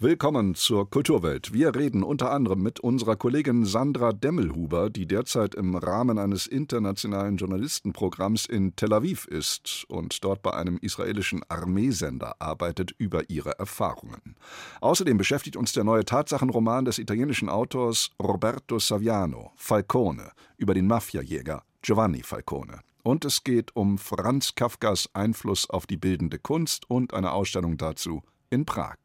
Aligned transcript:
Willkommen 0.00 0.54
zur 0.54 0.88
Kulturwelt. 0.88 1.52
Wir 1.52 1.74
reden 1.74 2.04
unter 2.04 2.30
anderem 2.30 2.62
mit 2.62 2.78
unserer 2.78 3.16
Kollegin 3.16 3.64
Sandra 3.64 4.12
Demmelhuber, 4.12 4.90
die 4.90 5.06
derzeit 5.06 5.56
im 5.56 5.74
Rahmen 5.74 6.20
eines 6.20 6.46
internationalen 6.46 7.36
Journalistenprogramms 7.36 8.46
in 8.46 8.76
Tel 8.76 8.92
Aviv 8.92 9.24
ist 9.24 9.86
und 9.88 10.22
dort 10.22 10.40
bei 10.42 10.52
einem 10.52 10.78
israelischen 10.78 11.42
Armeesender 11.48 12.36
arbeitet, 12.38 12.92
über 12.96 13.28
ihre 13.28 13.58
Erfahrungen. 13.58 14.36
Außerdem 14.80 15.18
beschäftigt 15.18 15.56
uns 15.56 15.72
der 15.72 15.82
neue 15.82 16.04
Tatsachenroman 16.04 16.84
des 16.84 17.00
italienischen 17.00 17.48
Autors 17.48 18.10
Roberto 18.22 18.78
Saviano, 18.78 19.50
Falcone, 19.56 20.30
über 20.58 20.74
den 20.74 20.86
Mafiajäger 20.86 21.64
Giovanni 21.82 22.22
Falcone. 22.22 22.82
Und 23.02 23.24
es 23.24 23.42
geht 23.42 23.74
um 23.74 23.98
Franz 23.98 24.54
Kafkas 24.54 25.10
Einfluss 25.12 25.68
auf 25.68 25.88
die 25.88 25.96
bildende 25.96 26.38
Kunst 26.38 26.88
und 26.88 27.14
eine 27.14 27.32
Ausstellung 27.32 27.76
dazu 27.76 28.22
in 28.48 28.64
Prag. 28.64 28.98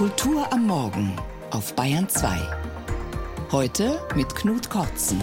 Kultur 0.00 0.52
am 0.52 0.66
Morgen 0.66 1.14
auf 1.50 1.74
Bayern 1.74 2.08
2. 2.08 2.28
Heute 3.52 4.00
mit 4.16 4.34
Knut 4.34 4.70
Kortzen. 4.70 5.20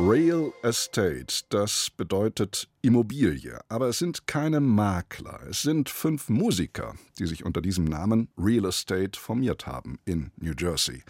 Real 0.00 0.52
Estate, 0.62 1.42
das 1.48 1.90
bedeutet 1.90 2.68
Immobilie, 2.82 3.58
aber 3.68 3.88
es 3.88 3.98
sind 3.98 4.28
keine 4.28 4.60
Makler, 4.60 5.40
es 5.50 5.62
sind 5.62 5.88
fünf 5.88 6.28
Musiker, 6.28 6.94
die 7.18 7.26
sich 7.26 7.44
unter 7.44 7.60
diesem 7.60 7.84
Namen 7.84 8.28
Real 8.38 8.66
Estate 8.66 9.18
formiert 9.18 9.66
haben 9.66 9.98
in 10.04 10.30
New 10.36 10.52
Jersey. 10.56 11.02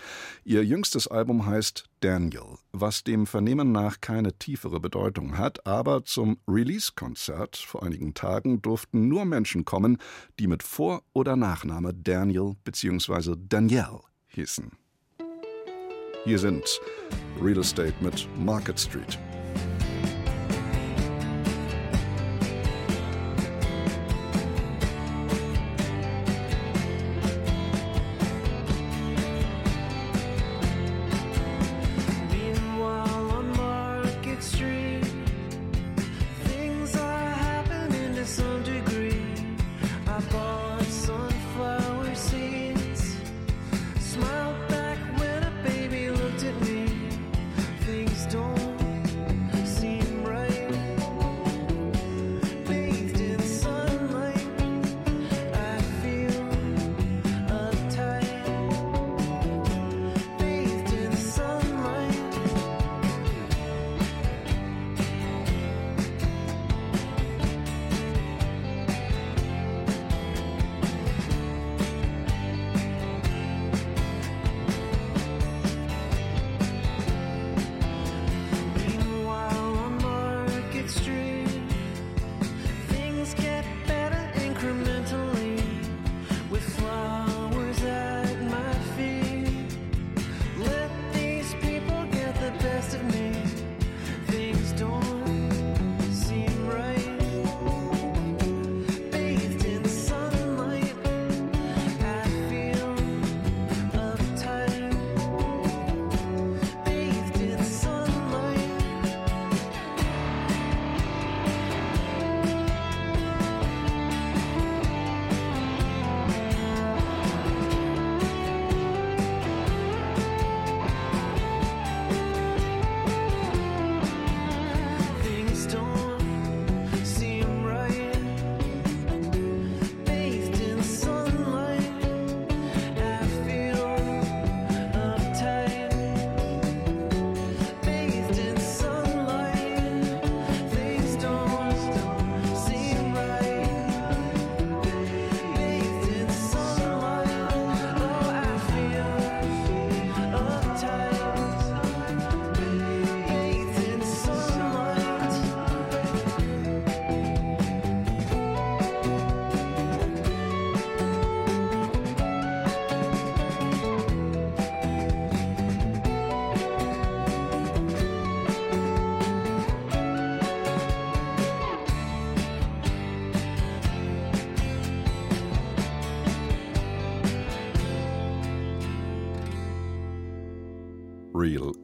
Ihr 0.43 0.65
jüngstes 0.65 1.07
Album 1.07 1.45
heißt 1.45 1.85
Daniel, 2.01 2.57
was 2.73 3.05
dem 3.05 3.27
Vernehmen 3.27 3.73
nach 3.73 4.01
keine 4.01 4.33
tiefere 4.39 4.81
Bedeutung 4.81 5.37
hat, 5.37 5.67
aber 5.67 6.07
zum 6.07 6.39
Release-Konzert 6.49 7.59
vor 7.59 7.83
einigen 7.83 8.15
Tagen 8.15 8.63
durften 8.63 9.07
nur 9.07 9.27
Menschen 9.27 9.67
kommen, 9.67 9.99
die 10.39 10.47
mit 10.47 10.63
Vor- 10.63 11.03
oder 11.13 11.37
Nachname 11.37 11.93
Daniel 11.93 12.55
bzw. 12.65 13.35
Danielle 13.37 14.01
hießen. 14.29 14.73
Hier 16.25 16.39
sind 16.39 16.81
Real 17.41 17.59
Estate 17.59 17.95
mit 18.01 18.29
Market 18.37 18.79
Street. 18.79 19.19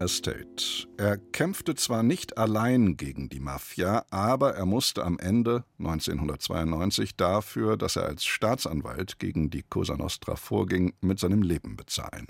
Estate. 0.05 0.87
Er 0.99 1.17
kämpfte 1.17 1.75
zwar 1.75 2.03
nicht 2.03 2.37
allein 2.37 2.97
gegen 2.99 3.31
die 3.31 3.41
Mafia, 3.41 4.05
aber 4.11 4.55
er 4.55 4.67
musste 4.67 5.03
am 5.03 5.19
Ende 5.19 5.65
1992 5.79 7.17
dafür, 7.17 7.79
dass 7.79 7.97
er 7.97 8.05
als 8.05 8.25
Staatsanwalt 8.25 9.19
gegen 9.19 9.49
die 9.49 9.63
Cosa 9.63 9.97
Nostra 9.97 10.37
vorging, 10.37 10.93
mit 11.01 11.19
seinem 11.19 11.43
Leben 11.43 11.77
bezahlen. 11.77 12.27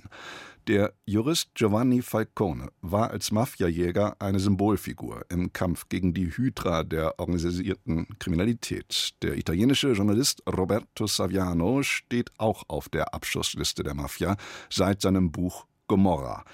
Der 0.68 0.94
Jurist 1.04 1.50
Giovanni 1.54 2.00
Falcone 2.00 2.70
war 2.80 3.10
als 3.10 3.32
Mafiajäger 3.32 4.16
eine 4.20 4.38
Symbolfigur 4.38 5.26
im 5.28 5.52
Kampf 5.52 5.88
gegen 5.88 6.14
die 6.14 6.28
Hydra 6.28 6.84
der 6.84 7.18
organisierten 7.18 8.06
Kriminalität. 8.20 9.14
Der 9.22 9.36
italienische 9.36 9.92
Journalist 9.92 10.42
Roberto 10.46 11.06
Saviano 11.06 11.82
steht 11.82 12.30
auch 12.38 12.62
auf 12.68 12.88
der 12.88 13.12
Abschussliste 13.14 13.82
der 13.82 13.94
Mafia 13.94 14.36
seit 14.70 15.02
seinem 15.02 15.32
Buch 15.32 15.66
Gomorra 15.88 16.44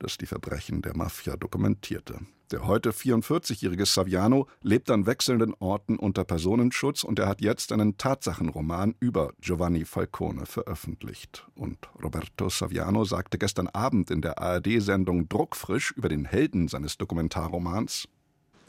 das 0.00 0.18
die 0.18 0.26
Verbrechen 0.26 0.82
der 0.82 0.96
Mafia 0.96 1.36
dokumentierte. 1.36 2.18
Der 2.50 2.66
heute 2.66 2.90
44-jährige 2.90 3.86
Saviano 3.86 4.48
lebt 4.60 4.90
an 4.90 5.06
wechselnden 5.06 5.54
Orten 5.60 5.96
unter 5.96 6.24
Personenschutz 6.24 7.04
und 7.04 7.20
er 7.20 7.28
hat 7.28 7.40
jetzt 7.40 7.70
einen 7.70 7.96
Tatsachenroman 7.96 8.96
über 8.98 9.32
Giovanni 9.40 9.84
Falcone 9.84 10.46
veröffentlicht. 10.46 11.46
Und 11.54 11.78
Roberto 12.02 12.48
Saviano 12.48 13.04
sagte 13.04 13.38
gestern 13.38 13.68
Abend 13.68 14.10
in 14.10 14.20
der 14.20 14.40
ARD-Sendung 14.40 15.28
Druckfrisch 15.28 15.92
über 15.92 16.08
den 16.08 16.24
Helden 16.24 16.66
seines 16.66 16.98
Dokumentarromans: 16.98 18.08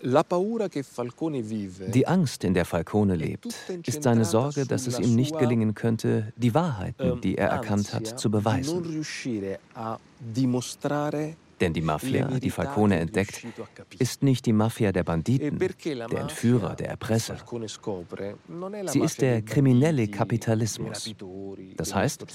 die 0.03 2.07
Angst, 2.07 2.43
in 2.43 2.53
der 2.53 2.65
Falcone 2.65 3.15
lebt, 3.15 3.47
ist 3.85 4.03
seine 4.03 4.25
Sorge, 4.25 4.65
dass 4.65 4.87
es 4.87 4.99
ihm 4.99 5.15
nicht 5.15 5.37
gelingen 5.37 5.73
könnte, 5.73 6.33
die 6.35 6.53
Wahrheiten, 6.53 7.21
die 7.21 7.37
er 7.37 7.49
erkannt 7.49 7.93
hat, 7.93 8.19
zu 8.19 8.31
beweisen. 8.31 9.03
Denn 11.61 11.73
die 11.73 11.81
Mafia, 11.81 12.27
die 12.39 12.49
Falcone 12.49 12.99
entdeckt, 12.99 13.45
ist 13.99 14.23
nicht 14.23 14.47
die 14.47 14.53
Mafia 14.53 14.91
der 14.91 15.03
Banditen, 15.03 15.59
der 15.59 16.21
Entführer, 16.21 16.75
der 16.75 16.89
Erpresser. 16.89 17.37
Sie 18.87 18.99
ist 18.99 19.21
der 19.21 19.43
kriminelle 19.43 20.07
Kapitalismus. 20.07 21.13
Das 21.77 21.93
heißt, 21.93 22.25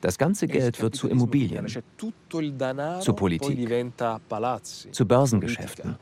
das 0.00 0.16
ganze 0.16 0.48
Geld 0.48 0.80
wird 0.80 0.96
zu 0.96 1.08
Immobilien, 1.08 1.66
zu 3.00 3.12
Politik, 3.12 3.68
zu 4.92 5.06
Börsengeschäften, 5.06 5.98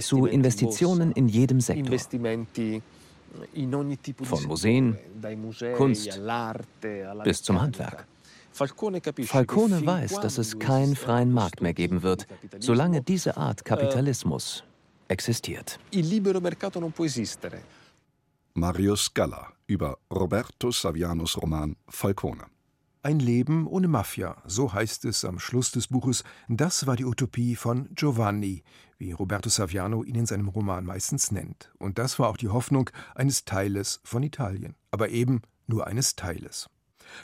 zu 0.00 0.26
Investitionen 0.26 1.12
in 1.12 1.28
jedem 1.28 1.60
Sektor. 1.60 1.98
Von 4.22 4.44
Museen, 4.44 4.98
Kunst 5.76 6.20
bis 7.24 7.42
zum 7.42 7.60
Handwerk. 7.60 8.06
Falcone 8.52 9.86
weiß, 9.86 10.20
dass 10.20 10.38
es 10.38 10.58
keinen 10.58 10.96
freien 10.96 11.32
Markt 11.32 11.60
mehr 11.60 11.74
geben 11.74 12.02
wird, 12.02 12.26
solange 12.58 13.02
diese 13.02 13.36
Art 13.36 13.64
Kapitalismus 13.64 14.64
existiert. 15.08 15.78
Marius 18.54 19.14
Galla 19.14 19.52
über 19.66 19.98
Roberto 20.10 20.72
Savianos 20.72 21.40
Roman 21.40 21.76
Falcone. 21.88 22.46
Ein 23.00 23.20
Leben 23.20 23.68
ohne 23.68 23.86
Mafia, 23.86 24.42
so 24.44 24.72
heißt 24.72 25.04
es 25.04 25.24
am 25.24 25.38
Schluss 25.38 25.70
des 25.70 25.86
Buches. 25.86 26.24
Das 26.48 26.88
war 26.88 26.96
die 26.96 27.04
Utopie 27.04 27.54
von 27.54 27.88
Giovanni, 27.94 28.64
wie 28.98 29.12
Roberto 29.12 29.48
Saviano 29.48 30.02
ihn 30.02 30.16
in 30.16 30.26
seinem 30.26 30.48
Roman 30.48 30.84
meistens 30.84 31.30
nennt. 31.30 31.70
Und 31.78 31.98
das 31.98 32.18
war 32.18 32.28
auch 32.28 32.36
die 32.36 32.48
Hoffnung 32.48 32.90
eines 33.14 33.44
Teiles 33.44 34.00
von 34.02 34.24
Italien, 34.24 34.74
aber 34.90 35.10
eben 35.10 35.42
nur 35.68 35.86
eines 35.86 36.16
Teiles. 36.16 36.66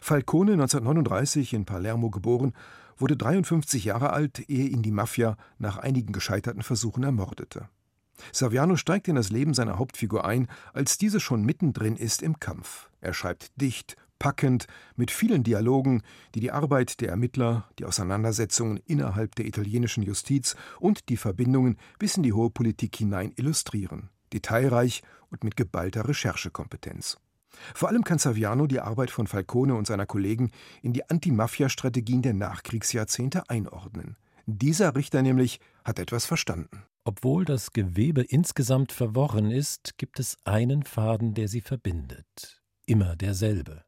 Falcone, 0.01 0.53
1939 0.53 1.53
in 1.55 1.65
Palermo 1.65 2.11
geboren, 2.11 2.53
wurde 2.97 3.17
53 3.17 3.85
Jahre 3.85 4.11
alt, 4.11 4.49
ehe 4.49 4.69
ihn 4.69 4.83
die 4.83 4.93
Mafia 4.93 5.37
nach 5.59 5.79
einigen 5.79 6.13
gescheiterten 6.13 6.63
Versuchen 6.63 7.03
ermordete. 7.03 7.69
Saviano 8.31 8.77
steigt 8.77 9.09
in 9.09 9.17
das 9.17 9.31
Leben 9.31 9.55
seiner 9.55 9.79
Hauptfigur 9.79 10.25
ein, 10.25 10.47
als 10.73 10.99
diese 10.99 11.19
schon 11.19 11.45
mittendrin 11.45 11.97
ist 11.97 12.23
im 12.23 12.39
Kampf. 12.39 12.89
Er 13.01 13.13
schreibt 13.13 13.61
dicht, 13.61 13.97
packend, 14.25 14.69
mit 14.97 15.11
vielen 15.11 15.43
Dialogen, 15.43 16.01
die 16.35 16.41
die 16.41 16.51
Arbeit 16.51 17.03
der 17.03 17.11
Ermittler, 17.11 17.69
die 17.79 17.85
Auseinandersetzungen 17.85 18.81
innerhalb 18.87 19.35
der 19.35 19.45
italienischen 19.45 20.03
Justiz 20.03 20.57
und 20.81 21.11
die 21.11 21.19
Verbindungen 21.19 21.77
bis 21.99 22.17
in 22.17 22.23
die 22.23 22.33
hohe 22.33 22.49
Politik 22.49 22.97
hinein 22.97 23.35
illustrieren, 23.37 24.09
detailreich 24.33 25.03
und 25.29 25.45
mit 25.45 25.59
geballter 25.59 26.09
Recherchekompetenz. 26.09 27.19
Vor 27.75 27.91
allem 27.91 28.03
kann 28.03 28.17
Saviano 28.17 28.67
die 28.67 28.81
Arbeit 28.81 29.11
von 29.11 29.27
Falcone 29.27 29.75
und 29.75 29.87
seiner 29.87 30.07
Kollegen 30.07 30.53
in 30.81 30.95
die 30.95 31.07
Anti-Mafia-Strategien 31.07 32.23
der 32.23 32.33
Nachkriegsjahrzehnte 32.33 33.51
einordnen. 33.51 34.17
Dieser 34.47 34.97
Richter 34.97 35.21
nämlich 35.21 35.61
hat 35.85 35.99
etwas 35.99 36.25
verstanden. 36.25 36.85
Obwohl 37.05 37.45
das 37.45 37.75
Gewebe 37.75 38.23
insgesamt 38.23 38.91
verworren 38.91 39.51
ist, 39.51 39.99
gibt 39.99 40.19
es 40.19 40.39
einen 40.45 40.83
Faden, 40.83 41.35
der 41.35 41.49
sie 41.49 41.61
verbindet. 41.61 42.63
Immer 42.87 43.17
derselbe. 43.17 43.84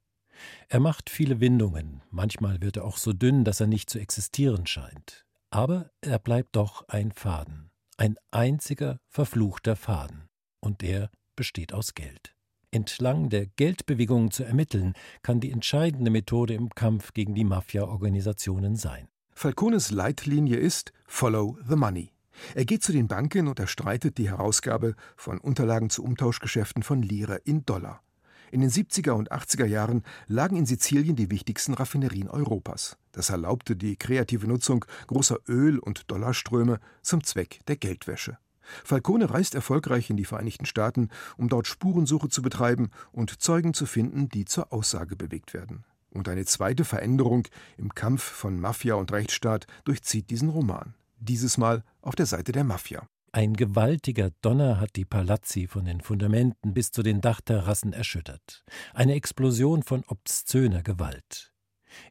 Er 0.68 0.80
macht 0.80 1.10
viele 1.10 1.40
Windungen, 1.40 2.02
manchmal 2.10 2.60
wird 2.60 2.76
er 2.76 2.84
auch 2.84 2.96
so 2.96 3.12
dünn, 3.12 3.44
dass 3.44 3.60
er 3.60 3.66
nicht 3.66 3.90
zu 3.90 3.98
existieren 3.98 4.66
scheint. 4.66 5.24
Aber 5.50 5.90
er 6.00 6.18
bleibt 6.18 6.56
doch 6.56 6.88
ein 6.88 7.12
Faden, 7.12 7.70
ein 7.96 8.16
einziger 8.30 8.98
verfluchter 9.08 9.76
Faden. 9.76 10.28
Und 10.60 10.82
der 10.82 11.10
besteht 11.36 11.72
aus 11.72 11.94
Geld. 11.94 12.34
Entlang 12.70 13.30
der 13.30 13.46
Geldbewegungen 13.46 14.30
zu 14.30 14.44
ermitteln, 14.44 14.94
kann 15.22 15.40
die 15.40 15.52
entscheidende 15.52 16.10
Methode 16.10 16.54
im 16.54 16.70
Kampf 16.70 17.14
gegen 17.14 17.34
die 17.34 17.44
Mafia-Organisationen 17.44 18.76
sein. 18.76 19.08
Falcones 19.32 19.90
Leitlinie 19.90 20.56
ist 20.56 20.92
Follow 21.06 21.58
the 21.66 21.76
Money. 21.76 22.12
Er 22.54 22.64
geht 22.64 22.82
zu 22.82 22.92
den 22.92 23.08
Banken 23.08 23.48
und 23.48 23.58
erstreitet 23.58 24.18
die 24.18 24.30
Herausgabe 24.30 24.94
von 25.16 25.38
Unterlagen 25.38 25.90
zu 25.90 26.04
Umtauschgeschäften 26.04 26.82
von 26.82 27.02
Lire 27.02 27.36
in 27.44 27.64
Dollar. 27.64 28.02
In 28.50 28.60
den 28.60 28.70
70er 28.70 29.12
und 29.12 29.32
80er 29.32 29.66
Jahren 29.66 30.02
lagen 30.28 30.56
in 30.56 30.66
Sizilien 30.66 31.16
die 31.16 31.30
wichtigsten 31.30 31.74
Raffinerien 31.74 32.28
Europas. 32.28 32.96
Das 33.12 33.30
erlaubte 33.30 33.76
die 33.76 33.96
kreative 33.96 34.46
Nutzung 34.46 34.84
großer 35.06 35.38
Öl- 35.48 35.78
und 35.78 36.10
Dollarströme 36.10 36.80
zum 37.02 37.24
Zweck 37.24 37.60
der 37.66 37.76
Geldwäsche. 37.76 38.38
Falcone 38.84 39.30
reist 39.30 39.54
erfolgreich 39.54 40.10
in 40.10 40.16
die 40.16 40.24
Vereinigten 40.24 40.66
Staaten, 40.66 41.08
um 41.36 41.48
dort 41.48 41.66
Spurensuche 41.66 42.28
zu 42.28 42.42
betreiben 42.42 42.90
und 43.12 43.40
Zeugen 43.40 43.74
zu 43.74 43.86
finden, 43.86 44.28
die 44.28 44.44
zur 44.44 44.72
Aussage 44.72 45.16
bewegt 45.16 45.54
werden. 45.54 45.84
Und 46.10 46.28
eine 46.28 46.44
zweite 46.44 46.84
Veränderung 46.84 47.46
im 47.76 47.94
Kampf 47.94 48.22
von 48.22 48.58
Mafia 48.58 48.94
und 48.94 49.12
Rechtsstaat 49.12 49.66
durchzieht 49.84 50.30
diesen 50.30 50.48
Roman. 50.48 50.94
Dieses 51.18 51.58
Mal 51.58 51.84
auf 52.00 52.14
der 52.14 52.26
Seite 52.26 52.52
der 52.52 52.64
Mafia. 52.64 53.06
Ein 53.36 53.52
gewaltiger 53.52 54.30
Donner 54.40 54.80
hat 54.80 54.96
die 54.96 55.04
Palazzi 55.04 55.66
von 55.66 55.84
den 55.84 56.00
Fundamenten 56.00 56.72
bis 56.72 56.90
zu 56.90 57.02
den 57.02 57.20
Dachterrassen 57.20 57.92
erschüttert. 57.92 58.64
Eine 58.94 59.12
Explosion 59.12 59.82
von 59.82 60.04
obszöner 60.06 60.82
Gewalt. 60.82 61.52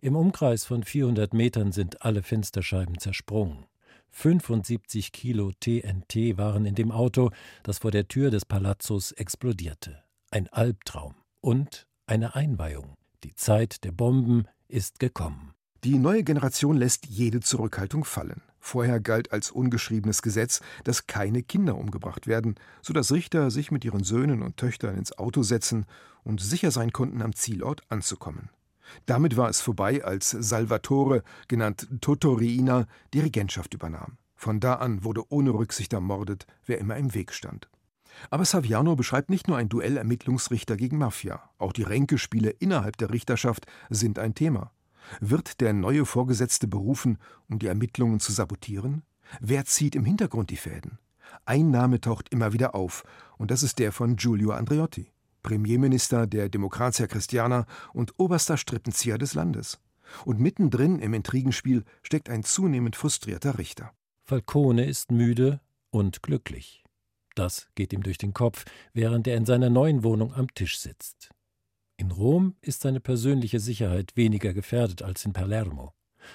Im 0.02 0.16
Umkreis 0.16 0.66
von 0.66 0.84
400 0.84 1.34
Metern 1.34 1.72
sind 1.72 2.04
alle 2.04 2.22
Fensterscheiben 2.22 3.00
zersprungen. 3.00 3.66
75 4.12 5.12
Kilo 5.14 5.52
TNT 5.60 6.38
waren 6.38 6.68
in 6.68 6.76
dem 6.76 6.92
Auto, 6.92 7.32
das 7.64 7.80
vor 7.80 7.90
der 7.90 8.08
Tür 8.08 8.30
des 8.30 8.46
Palazzos 8.46 9.12
explodierte. 9.12 10.04
Ein 10.30 10.48
Albtraum 10.50 11.16
und 11.42 11.88
eine 12.06 12.36
Einweihung. 12.36 12.94
Die 13.24 13.34
Zeit 13.34 13.84
der 13.84 13.94
Bomben 13.94 14.48
ist 14.68 15.00
gekommen. 15.00 15.56
Die 15.84 15.98
neue 15.98 16.24
Generation 16.24 16.78
lässt 16.78 17.08
jede 17.08 17.40
Zurückhaltung 17.40 18.06
fallen. 18.06 18.44
Vorher 18.66 19.00
galt 19.00 19.32
als 19.32 19.52
ungeschriebenes 19.52 20.24
Gesetz, 20.24 20.60
dass 20.86 21.06
keine 21.06 21.44
Kinder 21.44 21.78
umgebracht 21.78 22.26
werden, 22.26 22.56
so 22.82 22.94
dass 22.94 23.12
Richter 23.12 23.52
sich 23.52 23.70
mit 23.70 23.86
ihren 23.86 24.04
Söhnen 24.04 24.42
und 24.42 24.58
Töchtern 24.58 24.98
ins 24.98 25.16
Auto 25.20 25.44
setzen 25.44 25.86
und 26.24 26.42
sicher 26.42 26.72
sein 26.72 26.92
konnten, 26.92 27.22
am 27.22 27.36
Zielort 27.36 27.84
anzukommen. 27.90 28.50
Damit 29.06 29.38
war 29.38 29.50
es 29.50 29.62
vorbei, 29.62 30.04
als 30.04 30.32
Salvatore, 30.32 31.22
genannt 31.48 31.88
Totorina, 32.02 32.88
die 33.14 33.20
Regentschaft 33.20 33.76
übernahm. 33.76 34.18
Von 34.36 34.60
da 34.60 34.74
an 34.74 35.04
wurde 35.04 35.22
ohne 35.30 35.52
Rücksicht 35.52 35.94
ermordet, 35.94 36.48
wer 36.66 36.80
immer 36.80 36.98
im 36.98 37.14
Weg 37.14 37.34
stand. 37.34 37.70
Aber 38.32 38.46
Saviano 38.46 38.96
beschreibt 38.96 39.30
nicht 39.30 39.48
nur 39.48 39.58
ein 39.58 39.70
Duell 39.70 39.96
Ermittlungsrichter 39.98 40.76
gegen 40.76 40.98
Mafia, 40.98 41.52
auch 41.60 41.72
die 41.72 41.84
Ränkespiele 41.84 42.50
innerhalb 42.50 42.98
der 42.98 43.12
Richterschaft 43.12 43.68
sind 43.92 44.18
ein 44.18 44.34
Thema. 44.34 44.72
Wird 45.20 45.62
der 45.62 45.74
neue 45.74 46.06
Vorgesetzte 46.06 46.68
berufen, 46.68 47.18
um 47.50 47.60
die 47.60 47.68
Ermittlungen 47.68 48.20
zu 48.20 48.32
sabotieren? 48.32 49.04
Wer 49.40 49.66
zieht 49.66 49.96
im 49.96 50.06
Hintergrund 50.06 50.50
die 50.50 50.58
Fäden? 50.58 51.00
Ein 51.46 51.72
Name 51.72 52.00
taucht 52.02 52.30
immer 52.30 52.54
wieder 52.54 52.76
auf, 52.76 53.04
und 53.38 53.52
das 53.52 53.64
ist 53.64 53.80
der 53.80 53.92
von 53.92 54.16
Giulio 54.16 54.52
Andreotti. 54.52 55.12
Premierminister 55.44 56.26
der 56.26 56.50
Demokratia 56.50 57.08
Christiana 57.08 57.66
und 57.94 58.14
oberster 58.18 58.58
Strippenzieher 58.58 59.18
des 59.18 59.36
Landes. 59.36 59.80
Und 60.24 60.40
mittendrin 60.40 61.00
im 61.00 61.14
Intrigenspiel 61.14 61.84
steckt 62.02 62.30
ein 62.30 62.44
zunehmend 62.44 62.96
frustrierter 62.96 63.58
Richter. 63.58 63.92
Falcone 64.24 64.86
ist 64.86 65.12
müde 65.12 65.60
und 65.92 66.24
glücklich. 66.24 66.84
Das 67.36 67.68
geht 67.76 67.94
ihm 67.94 68.02
durch 68.02 68.18
den 68.18 68.34
Kopf, 68.34 68.66
während 68.94 69.28
er 69.28 69.38
in 69.38 69.46
seiner 69.46 69.70
neuen 69.70 70.04
Wohnung 70.04 70.34
am 70.34 70.52
Tisch 70.54 70.80
sitzt. 70.80 71.30
In 71.98 72.12
Rom 72.12 72.56
ist 72.62 72.82
seine 72.82 73.00
persönliche 73.00 73.60
Sicherheit 73.62 74.18
weniger 74.18 74.54
gefährdet 74.54 75.02
als 75.02 75.24
in 75.24 75.32
Palermo. 75.32 75.94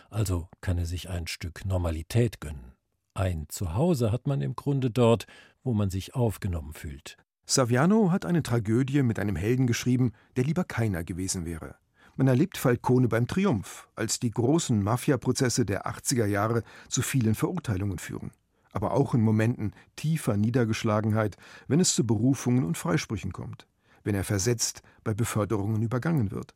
Also 0.09 0.49
kann 0.61 0.79
er 0.79 0.87
sich 0.87 1.11
ein 1.11 1.27
Stück 1.27 1.67
Normalität 1.67 2.41
gönnen. 2.41 2.73
Ein 3.13 3.47
Zuhause 3.49 4.11
hat 4.11 4.27
man 4.27 4.41
im 4.41 4.57
Grunde 4.57 4.91
dort, 4.91 5.27
wo 5.63 5.75
man 5.75 5.91
sich 5.91 6.15
aufgenommen 6.15 6.73
fühlt. 6.73 7.19
Saviano 7.45 8.11
hat 8.11 8.25
eine 8.25 8.43
Tragödie 8.43 9.03
mit 9.03 9.19
einem 9.19 9.37
Helden 9.37 9.67
geschrieben, 9.67 10.13
der 10.37 10.45
lieber 10.45 10.65
keiner 10.65 11.05
gewesen 11.05 11.45
wäre. 11.45 11.75
Man 12.17 12.29
erlebt 12.29 12.57
Falcone 12.57 13.09
beim 13.09 13.27
Triumph, 13.27 13.89
als 13.97 14.19
die 14.19 14.31
großen 14.31 14.83
Mafia-Prozesse 14.83 15.67
der 15.67 15.87
80er 15.87 16.27
Jahre 16.27 16.63
zu 16.89 17.03
vielen 17.03 17.35
Verurteilungen 17.35 17.99
führen. 17.99 18.31
Aber 18.73 18.93
auch 18.93 19.15
in 19.15 19.21
Momenten 19.21 19.73
tiefer 19.97 20.37
Niedergeschlagenheit, 20.37 21.37
wenn 21.67 21.81
es 21.81 21.95
zu 21.95 22.07
Berufungen 22.07 22.65
und 22.65 22.79
Freisprüchen 22.79 23.33
kommt, 23.33 23.67
wenn 24.05 24.15
er 24.15 24.25
versetzt 24.25 24.83
bei 25.05 25.15
Beförderungen 25.15 25.83
übergangen 25.83 26.31
wird. 26.31 26.55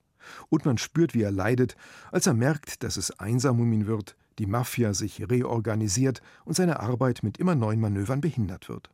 Und 0.48 0.64
man 0.64 0.78
spürt, 0.78 1.14
wie 1.14 1.22
er 1.22 1.30
leidet, 1.30 1.76
als 2.10 2.26
er 2.26 2.34
merkt, 2.34 2.82
dass 2.82 2.96
es 2.96 3.18
einsam 3.18 3.60
um 3.60 3.72
ihn 3.72 3.86
wird, 3.86 4.16
die 4.38 4.46
Mafia 4.46 4.94
sich 4.94 5.28
reorganisiert 5.28 6.22
und 6.44 6.54
seine 6.54 6.80
Arbeit 6.80 7.22
mit 7.22 7.38
immer 7.38 7.54
neuen 7.54 7.80
Manövern 7.80 8.20
behindert 8.20 8.68
wird. 8.68 8.90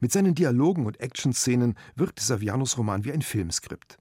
Mit 0.00 0.12
seinen 0.12 0.34
Dialogen 0.34 0.86
und 0.86 1.00
Actionszenen 1.00 1.76
wirkt 1.96 2.20
Savianos 2.20 2.78
Roman 2.78 3.04
wie 3.04 3.12
ein 3.12 3.22
Filmskript. 3.22 3.98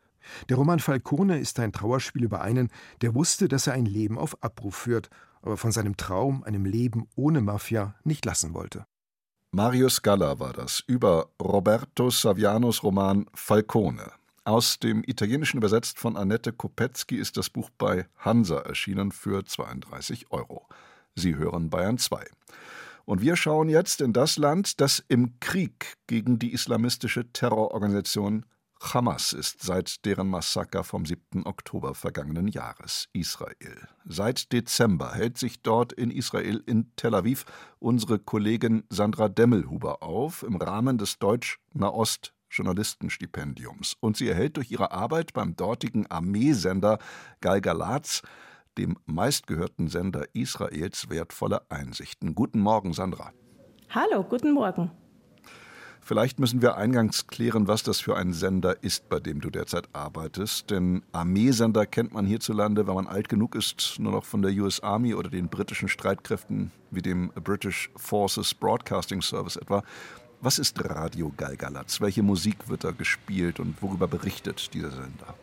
Der 0.49 0.57
Roman 0.57 0.79
Falcone 0.79 1.39
ist 1.39 1.59
ein 1.59 1.71
Trauerspiel 1.71 2.23
über 2.23 2.41
einen, 2.41 2.69
der 3.01 3.15
wusste, 3.15 3.47
dass 3.47 3.67
er 3.67 3.73
ein 3.73 3.85
Leben 3.85 4.17
auf 4.17 4.41
Abruf 4.43 4.75
führt, 4.75 5.09
aber 5.41 5.55
von 5.55 5.71
seinem 5.71 5.95
Traum, 5.95 6.43
einem 6.43 6.65
Leben 6.65 7.07
ohne 7.15 7.41
Mafia, 7.41 7.95
nicht 8.03 8.25
lassen 8.25 8.53
wollte. 8.53 8.85
Marius 9.53 10.01
Galla 10.01 10.39
war 10.39 10.51
das 10.51 10.83
über 10.87 11.29
Roberto 11.41 12.09
Savianos 12.09 12.83
Roman 12.83 13.25
Falcone. 13.33 14.11
Aus 14.47 14.79
dem 14.79 15.03
Italienischen 15.05 15.57
übersetzt 15.57 15.99
von 15.99 16.15
Annette 16.15 16.53
Kopetzky 16.53 17.17
ist 17.17 17.35
das 17.35 17.49
Buch 17.49 17.69
bei 17.77 18.07
Hansa 18.15 18.59
erschienen 18.59 19.11
für 19.11 19.43
32 19.43 20.31
Euro. 20.31 20.65
Sie 21.15 21.35
hören 21.35 21.69
Bayern 21.69 21.97
2. 21.97 22.25
Und 23.03 23.19
wir 23.19 23.35
schauen 23.35 23.67
jetzt 23.67 23.99
in 23.99 24.13
das 24.13 24.37
Land, 24.37 24.79
das 24.79 25.03
im 25.09 25.37
Krieg 25.41 25.97
gegen 26.07 26.39
die 26.39 26.53
islamistische 26.53 27.29
Terrororganisation 27.33 28.45
Hamas 28.79 29.33
ist 29.33 29.63
seit 29.63 30.05
deren 30.05 30.29
Massaker 30.29 30.85
vom 30.85 31.05
7. 31.05 31.45
Oktober 31.45 31.93
vergangenen 31.93 32.47
Jahres 32.47 33.09
Israel. 33.11 33.89
Seit 34.05 34.53
Dezember 34.53 35.13
hält 35.13 35.37
sich 35.37 35.61
dort 35.61 35.91
in 35.91 36.09
Israel 36.09 36.63
in 36.65 36.95
Tel 36.95 37.15
Aviv 37.15 37.43
unsere 37.79 38.17
Kollegin 38.17 38.85
Sandra 38.89 39.27
Demmelhuber 39.27 40.03
auf 40.03 40.43
im 40.43 40.55
Rahmen 40.55 40.97
des 40.97 41.19
Deutsch-Nahost 41.19 42.33
Journalistenstipendiums. 42.49 43.95
Und 43.99 44.17
sie 44.17 44.27
erhält 44.27 44.57
durch 44.57 44.71
ihre 44.71 44.91
Arbeit 44.91 45.33
beim 45.33 45.55
dortigen 45.55 46.07
Armeesender 46.07 46.99
Galgalaz 47.41 48.21
dem 48.77 48.97
meistgehörten 49.05 49.87
Sender 49.87 50.25
Israels, 50.33 51.09
wertvolle 51.09 51.61
Einsichten. 51.69 52.35
Guten 52.35 52.59
Morgen, 52.59 52.93
Sandra. 52.93 53.31
Hallo, 53.89 54.23
guten 54.23 54.53
Morgen. 54.53 54.91
Vielleicht 56.01 56.39
müssen 56.39 56.61
wir 56.61 56.77
eingangs 56.77 57.27
klären, 57.27 57.67
was 57.67 57.83
das 57.83 57.99
für 57.99 58.15
ein 58.15 58.31
Sender 58.31 58.81
ist, 58.81 59.09
bei 59.09 59.19
dem 59.19 59.41
du 59.41 59.49
derzeit 59.49 59.89
arbeitest. 59.91 60.71
Denn 60.71 61.03
Armeesender 61.11 61.85
kennt 61.85 62.13
man 62.13 62.25
hierzulande, 62.25 62.87
wenn 62.87 62.95
man 62.95 63.07
alt 63.07 63.27
genug 63.27 63.55
ist, 63.55 63.97
nur 63.99 64.13
noch 64.13 64.23
von 64.23 64.41
der 64.41 64.51
US 64.53 64.79
Army 64.79 65.15
oder 65.15 65.29
den 65.29 65.49
britischen 65.49 65.89
Streitkräften 65.89 66.71
wie 66.91 67.01
dem 67.01 67.29
British 67.43 67.89
Forces 67.97 68.53
Broadcasting 68.53 69.21
Service 69.21 69.57
etwa. 69.57 69.83
Was 70.39 70.59
ist 70.59 70.77
Radio 70.83 71.31
Galgalatz? 71.35 71.99
Welche 71.99 72.21
Musik 72.21 72.69
wird 72.69 72.83
da 72.83 72.91
gespielt 72.91 73.59
und 73.59 73.81
worüber 73.81 74.07
berichtet 74.07 74.73
dieser 74.73 74.91
Sender? 74.91 75.33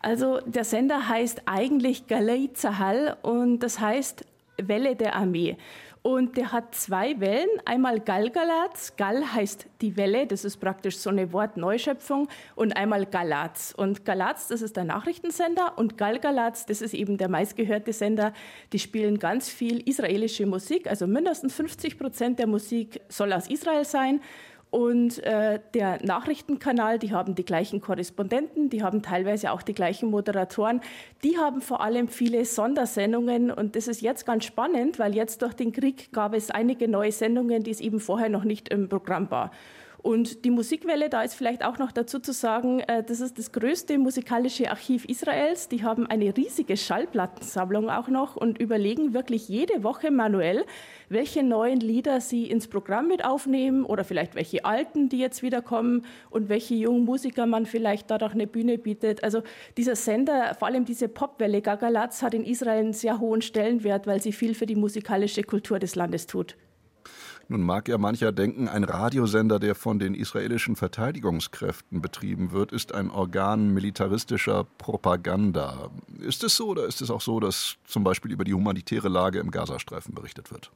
Also 0.00 0.40
der 0.46 0.64
Sender 0.64 1.08
heißt 1.08 1.42
eigentlich 1.44 2.06
Galei 2.06 2.48
Zahal 2.54 3.16
und 3.22 3.60
das 3.60 3.80
heißt 3.80 4.24
Welle 4.56 4.96
der 4.96 5.14
Armee. 5.14 5.56
Und 6.02 6.36
der 6.36 6.50
hat 6.50 6.74
zwei 6.74 7.20
Wellen. 7.20 7.48
Einmal 7.64 8.00
Galgalatz. 8.00 8.96
Gal 8.96 9.34
heißt 9.34 9.66
die 9.80 9.96
Welle, 9.96 10.26
das 10.26 10.44
ist 10.44 10.56
praktisch 10.56 10.98
so 10.98 11.10
eine 11.10 11.32
Wortneuschöpfung. 11.32 12.28
Und 12.56 12.76
einmal 12.76 13.06
Galatz. 13.06 13.72
Und 13.76 14.04
Galatz, 14.04 14.48
das 14.48 14.62
ist 14.62 14.76
der 14.76 14.82
Nachrichtensender. 14.82 15.78
Und 15.78 15.98
Galgalatz, 15.98 16.66
das 16.66 16.82
ist 16.82 16.92
eben 16.92 17.18
der 17.18 17.28
meistgehörte 17.28 17.92
Sender. 17.92 18.32
Die 18.72 18.80
spielen 18.80 19.20
ganz 19.20 19.48
viel 19.48 19.88
israelische 19.88 20.44
Musik. 20.44 20.88
Also 20.88 21.06
mindestens 21.06 21.54
50 21.54 21.96
Prozent 21.96 22.38
der 22.40 22.48
Musik 22.48 23.00
soll 23.08 23.32
aus 23.32 23.48
Israel 23.48 23.84
sein. 23.84 24.20
Und 24.72 25.18
äh, 25.18 25.60
der 25.74 26.02
Nachrichtenkanal, 26.02 26.98
die 26.98 27.12
haben 27.12 27.34
die 27.34 27.44
gleichen 27.44 27.82
Korrespondenten, 27.82 28.70
die 28.70 28.82
haben 28.82 29.02
teilweise 29.02 29.52
auch 29.52 29.60
die 29.60 29.74
gleichen 29.74 30.08
Moderatoren. 30.08 30.80
Die 31.22 31.36
haben 31.36 31.60
vor 31.60 31.82
allem 31.82 32.08
viele 32.08 32.46
Sondersendungen 32.46 33.50
und 33.50 33.76
das 33.76 33.86
ist 33.86 34.00
jetzt 34.00 34.24
ganz 34.24 34.46
spannend, 34.46 34.98
weil 34.98 35.14
jetzt 35.14 35.42
durch 35.42 35.52
den 35.52 35.72
Krieg 35.72 36.10
gab 36.12 36.32
es 36.32 36.50
einige 36.50 36.88
neue 36.88 37.12
Sendungen, 37.12 37.62
die 37.62 37.70
es 37.70 37.82
eben 37.82 38.00
vorher 38.00 38.30
noch 38.30 38.44
nicht 38.44 38.70
im 38.70 38.88
Programm 38.88 39.30
war. 39.30 39.50
Und 40.02 40.44
die 40.44 40.50
Musikwelle, 40.50 41.08
da 41.08 41.22
ist 41.22 41.34
vielleicht 41.34 41.64
auch 41.64 41.78
noch 41.78 41.92
dazu 41.92 42.18
zu 42.18 42.32
sagen, 42.32 42.80
äh, 42.80 43.04
das 43.04 43.20
ist 43.20 43.38
das 43.38 43.52
größte 43.52 43.98
musikalische 43.98 44.68
Archiv 44.68 45.04
Israels. 45.04 45.68
Die 45.68 45.84
haben 45.84 46.08
eine 46.08 46.36
riesige 46.36 46.76
Schallplattensammlung 46.76 47.88
auch 47.88 48.08
noch 48.08 48.34
und 48.34 48.58
überlegen 48.58 49.14
wirklich 49.14 49.48
jede 49.48 49.84
Woche 49.84 50.10
manuell, 50.10 50.64
welche 51.08 51.44
neuen 51.44 51.78
Lieder 51.78 52.20
sie 52.20 52.50
ins 52.50 52.66
Programm 52.66 53.06
mit 53.06 53.24
aufnehmen 53.24 53.84
oder 53.84 54.02
vielleicht 54.02 54.34
welche 54.34 54.64
alten, 54.64 55.08
die 55.08 55.18
jetzt 55.18 55.44
wieder 55.44 55.62
kommen 55.62 56.04
und 56.30 56.48
welche 56.48 56.74
jungen 56.74 57.04
Musiker 57.04 57.46
man 57.46 57.64
vielleicht 57.64 58.10
dadurch 58.10 58.34
eine 58.34 58.48
Bühne 58.48 58.78
bietet. 58.78 59.22
Also 59.22 59.42
dieser 59.76 59.94
Sender, 59.94 60.56
vor 60.58 60.66
allem 60.66 60.84
diese 60.84 61.06
Popwelle 61.06 61.62
Gagalatz, 61.62 62.22
hat 62.22 62.34
in 62.34 62.44
Israel 62.44 62.80
einen 62.80 62.92
sehr 62.92 63.20
hohen 63.20 63.40
Stellenwert, 63.40 64.08
weil 64.08 64.20
sie 64.20 64.32
viel 64.32 64.56
für 64.56 64.66
die 64.66 64.74
musikalische 64.74 65.44
Kultur 65.44 65.78
des 65.78 65.94
Landes 65.94 66.26
tut. 66.26 66.56
Nun 67.52 67.64
mag 67.64 67.86
ja 67.86 67.98
mancher 67.98 68.32
denken, 68.32 68.66
ein 68.66 68.82
Radiosender, 68.82 69.58
der 69.58 69.74
von 69.74 69.98
den 69.98 70.14
israelischen 70.14 70.74
Verteidigungskräften 70.74 72.00
betrieben 72.00 72.50
wird, 72.52 72.72
ist 72.72 72.94
ein 72.94 73.10
Organ 73.10 73.74
militaristischer 73.74 74.64
Propaganda. 74.78 75.90
Ist 76.18 76.44
es 76.44 76.56
so 76.56 76.68
oder 76.68 76.86
ist 76.86 77.02
es 77.02 77.10
auch 77.10 77.20
so, 77.20 77.40
dass 77.40 77.76
zum 77.84 78.04
Beispiel 78.04 78.32
über 78.32 78.44
die 78.44 78.54
humanitäre 78.54 79.10
Lage 79.10 79.38
im 79.38 79.50
Gazastreifen 79.50 80.14
berichtet 80.14 80.50
wird? 80.50 80.70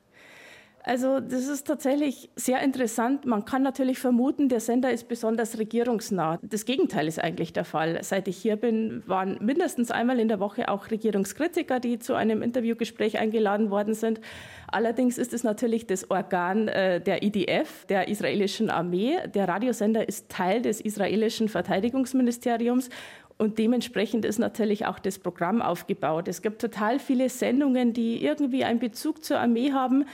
Also 0.88 1.18
das 1.18 1.48
ist 1.48 1.66
tatsächlich 1.66 2.30
sehr 2.36 2.62
interessant. 2.62 3.26
Man 3.26 3.44
kann 3.44 3.64
natürlich 3.64 3.98
vermuten, 3.98 4.48
der 4.48 4.60
Sender 4.60 4.92
ist 4.92 5.08
besonders 5.08 5.58
regierungsnah. 5.58 6.38
Das 6.42 6.64
Gegenteil 6.64 7.08
ist 7.08 7.18
eigentlich 7.18 7.52
der 7.52 7.64
Fall. 7.64 7.98
Seit 8.04 8.28
ich 8.28 8.36
hier 8.36 8.54
bin, 8.54 9.02
waren 9.04 9.36
mindestens 9.40 9.90
einmal 9.90 10.20
in 10.20 10.28
der 10.28 10.38
Woche 10.38 10.68
auch 10.68 10.88
Regierungskritiker, 10.92 11.80
die 11.80 11.98
zu 11.98 12.14
einem 12.14 12.40
Interviewgespräch 12.40 13.18
eingeladen 13.18 13.72
worden 13.72 13.94
sind. 13.94 14.20
Allerdings 14.68 15.18
ist 15.18 15.34
es 15.34 15.42
natürlich 15.42 15.88
das 15.88 16.08
Organ 16.08 16.68
äh, 16.68 17.00
der 17.00 17.24
IDF, 17.24 17.84
der 17.86 18.06
israelischen 18.06 18.70
Armee. 18.70 19.16
Der 19.34 19.48
Radiosender 19.48 20.08
ist 20.08 20.28
Teil 20.28 20.62
des 20.62 20.80
israelischen 20.80 21.48
Verteidigungsministeriums 21.48 22.90
und 23.38 23.58
dementsprechend 23.58 24.24
ist 24.24 24.38
natürlich 24.38 24.86
auch 24.86 25.00
das 25.00 25.18
Programm 25.18 25.60
aufgebaut. 25.60 26.28
Es 26.28 26.42
gibt 26.42 26.60
total 26.60 27.00
viele 27.00 27.28
Sendungen, 27.28 27.92
die 27.92 28.24
irgendwie 28.24 28.64
einen 28.64 28.78
Bezug 28.78 29.24
zur 29.24 29.40
Armee 29.40 29.72
haben. 29.72 30.04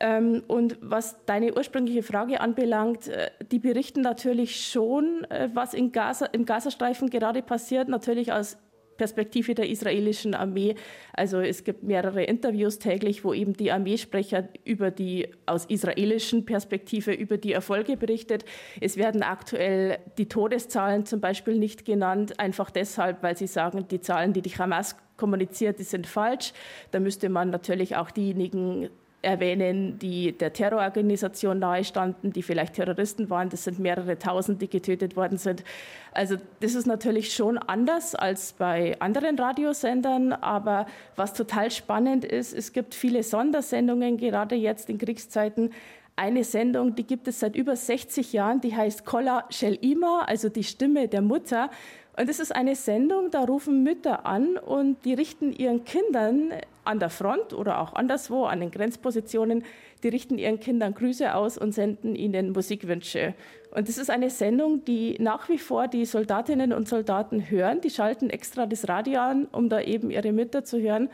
Ähm, 0.00 0.42
und 0.48 0.78
was 0.80 1.24
deine 1.26 1.54
ursprüngliche 1.54 2.02
Frage 2.02 2.40
anbelangt, 2.40 3.08
äh, 3.08 3.30
die 3.50 3.58
berichten 3.58 4.00
natürlich 4.00 4.66
schon, 4.66 5.24
äh, 5.30 5.48
was 5.54 5.74
in 5.74 5.92
Gaza, 5.92 6.26
im 6.26 6.44
Gazastreifen 6.44 7.10
gerade 7.10 7.42
passiert, 7.42 7.88
natürlich 7.88 8.32
aus 8.32 8.56
Perspektive 8.96 9.54
der 9.54 9.68
israelischen 9.68 10.34
Armee. 10.34 10.76
Also 11.12 11.40
es 11.40 11.64
gibt 11.64 11.82
mehrere 11.82 12.22
Interviews 12.22 12.78
täglich, 12.78 13.24
wo 13.24 13.34
eben 13.34 13.54
die 13.54 13.72
Armeesprecher 13.72 14.48
über 14.64 14.90
die 14.90 15.28
aus 15.46 15.64
israelischen 15.66 16.44
Perspektive 16.44 17.12
über 17.12 17.36
die 17.36 17.52
Erfolge 17.52 17.96
berichtet. 17.96 18.44
Es 18.80 18.96
werden 18.96 19.22
aktuell 19.22 19.98
die 20.18 20.28
Todeszahlen 20.28 21.06
zum 21.06 21.20
Beispiel 21.20 21.58
nicht 21.58 21.84
genannt, 21.84 22.38
einfach 22.38 22.70
deshalb, 22.70 23.22
weil 23.22 23.36
sie 23.36 23.46
sagen, 23.46 23.88
die 23.88 24.00
Zahlen, 24.00 24.32
die 24.32 24.42
die 24.42 24.50
Hamas 24.50 24.96
kommuniziert, 25.16 25.78
die 25.78 25.84
sind 25.84 26.06
falsch. 26.06 26.52
Da 26.90 27.00
müsste 27.00 27.28
man 27.28 27.50
natürlich 27.50 27.96
auch 27.96 28.10
diejenigen 28.10 28.90
erwähnen, 29.24 29.98
die 29.98 30.32
der 30.32 30.52
Terrororganisation 30.52 31.58
nahestanden, 31.58 32.32
die 32.32 32.42
vielleicht 32.42 32.74
Terroristen 32.74 33.30
waren. 33.30 33.48
Das 33.48 33.64
sind 33.64 33.78
mehrere 33.78 34.18
tausend, 34.18 34.62
die 34.62 34.68
getötet 34.68 35.16
worden 35.16 35.38
sind. 35.38 35.64
Also 36.12 36.36
das 36.60 36.74
ist 36.74 36.86
natürlich 36.86 37.34
schon 37.34 37.58
anders 37.58 38.14
als 38.14 38.52
bei 38.52 39.00
anderen 39.00 39.38
Radiosendern. 39.38 40.32
Aber 40.32 40.86
was 41.16 41.32
total 41.32 41.70
spannend 41.70 42.24
ist, 42.24 42.52
es 42.52 42.72
gibt 42.72 42.94
viele 42.94 43.22
Sondersendungen, 43.22 44.16
gerade 44.16 44.54
jetzt 44.54 44.88
in 44.88 44.98
Kriegszeiten. 44.98 45.70
Eine 46.16 46.44
Sendung, 46.44 46.94
die 46.94 47.04
gibt 47.04 47.26
es 47.26 47.40
seit 47.40 47.56
über 47.56 47.74
60 47.74 48.32
Jahren, 48.32 48.60
die 48.60 48.76
heißt 48.76 49.04
Kolla 49.04 49.46
Shel 49.50 49.78
Ima, 49.80 50.20
also 50.26 50.48
die 50.48 50.62
Stimme 50.62 51.08
der 51.08 51.22
Mutter. 51.22 51.70
Und 52.16 52.30
es 52.30 52.38
ist 52.38 52.54
eine 52.54 52.76
Sendung, 52.76 53.32
da 53.32 53.42
rufen 53.44 53.82
Mütter 53.82 54.24
an 54.24 54.56
und 54.56 55.04
die 55.04 55.14
richten 55.14 55.52
ihren 55.52 55.84
Kindern 55.84 56.52
an 56.84 56.98
der 56.98 57.10
Front 57.10 57.52
oder 57.52 57.80
auch 57.80 57.94
anderswo 57.94 58.44
an 58.44 58.60
den 58.60 58.70
Grenzpositionen, 58.70 59.64
die 60.02 60.08
richten 60.08 60.38
ihren 60.38 60.60
Kindern 60.60 60.94
Grüße 60.94 61.34
aus 61.34 61.56
und 61.56 61.72
senden 61.72 62.14
ihnen 62.14 62.52
Musikwünsche. 62.52 63.34
Und 63.70 63.88
das 63.88 63.98
ist 63.98 64.10
eine 64.10 64.30
Sendung, 64.30 64.84
die 64.84 65.16
nach 65.18 65.48
wie 65.48 65.58
vor 65.58 65.88
die 65.88 66.04
Soldatinnen 66.04 66.72
und 66.72 66.88
Soldaten 66.88 67.50
hören. 67.50 67.80
Die 67.80 67.90
schalten 67.90 68.30
extra 68.30 68.66
das 68.66 68.88
Radio 68.88 69.20
an, 69.20 69.46
um 69.46 69.68
da 69.68 69.80
eben 69.80 70.10
ihre 70.10 70.32
Mütter 70.32 70.64
zu 70.64 70.80
hören. 70.80 71.08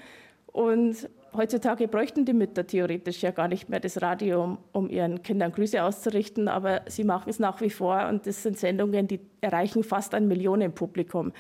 Und 0.53 1.09
heutzutage 1.33 1.89
bräuchten 1.89 2.25
die 2.25 2.33
Mütter 2.33 2.67
theoretisch 2.67 3.23
ja 3.23 3.31
gar 3.31 3.49
nicht 3.49 3.69
mehr 3.69 3.81
das 3.81 4.03
Radio, 4.03 4.59
um, 4.73 4.91
ihren 4.91 5.23
Kindern 5.23 5.53
Grüße 5.53 5.83
auszurichten, 5.83 6.49
aber 6.49 6.83
sie 6.87 7.05
machen 7.05 7.31
es 7.31 7.39
nach 7.39 7.61
wie 7.61 7.71
vor 7.71 8.09
und 8.09 8.27
das 8.27 8.43
sind 8.43 8.59
Sendungen, 8.59 9.07
die 9.07 9.21
erreichen 9.41 9.85
fast 9.85 10.15
ein 10.15 10.27
Millionenpublikum. 10.29 11.33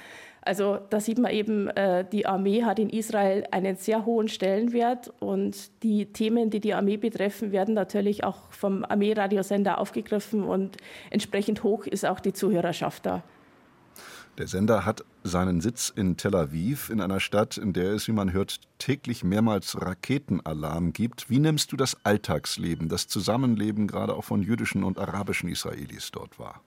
Also 0.42 0.78
da 0.88 1.00
sieht 1.00 1.18
man 1.18 1.32
eben, 1.32 1.68
äh, 1.68 2.04
die 2.11 2.26
Armee 2.26 2.64
hat 2.64 2.78
in 2.78 2.88
Israel 2.88 3.44
einen 3.50 3.76
sehr 3.76 4.06
hohen 4.06 4.28
Stellenwert 4.28 5.12
und 5.20 5.82
die 5.82 6.06
Themen, 6.06 6.50
die 6.50 6.61
die 6.61 6.75
Armee 6.75 6.97
betreffen, 6.97 7.52
werden 7.52 7.75
natürlich 7.75 8.25
auch 8.25 8.50
vom 8.50 8.85
Armeeradiosender 8.85 9.78
aufgegriffen 9.78 10.44
und 10.44 10.78
entsprechend 11.11 11.62
hoch 11.62 11.87
ist 11.87 12.06
auch 12.06 12.20
die 12.20 12.32
Zuhörerschaft 12.32 13.04
da. 13.04 13.23
Der 14.38 14.47
Sender 14.47 14.87
hat 14.87 15.04
seinen 15.23 15.61
Sitz 15.61 15.92
in 15.94 16.16
Tel 16.16 16.35
Aviv, 16.35 16.88
in 16.88 17.02
einer 17.02 17.20
Stadt, 17.20 17.59
in 17.59 17.75
der 17.75 17.92
es, 17.92 18.09
wie 18.09 18.12
man 18.12 18.32
hört, 18.32 18.61
täglich 18.78 19.23
mehrmals 19.23 19.78
Raketenalarm 19.78 20.94
gibt. 20.94 21.28
Wie 21.28 21.38
nimmst 21.38 21.73
du 21.73 21.76
das 21.76 21.99
Alltagsleben, 22.04 22.88
das 22.88 23.06
Zusammenleben 23.06 23.87
gerade 23.87 24.14
auch 24.14 24.25
von 24.25 24.42
jüdischen 24.42 24.85
und 24.85 24.99
arabischen 24.99 25.50
Israelis 25.50 26.11
dort 26.12 26.38
wahr? 26.38 26.62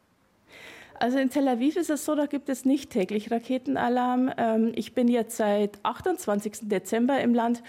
Also 1.04 1.18
in 1.18 1.30
Tel 1.30 1.50
Aviv 1.50 1.76
ist 1.76 1.90
es 1.90 2.06
so, 2.06 2.16
da 2.16 2.28
gibt 2.28 2.48
es 2.48 2.64
nicht 2.64 2.90
täglich 2.90 3.30
Raketenalarm. 3.30 4.32
Ähm, 4.38 4.72
ich 4.74 4.94
bin 4.94 5.10
jetzt 5.10 5.36
seit 5.36 5.78
28. 5.84 6.70
Dezember 6.70 7.20
im 7.20 7.34
Land 7.34 7.62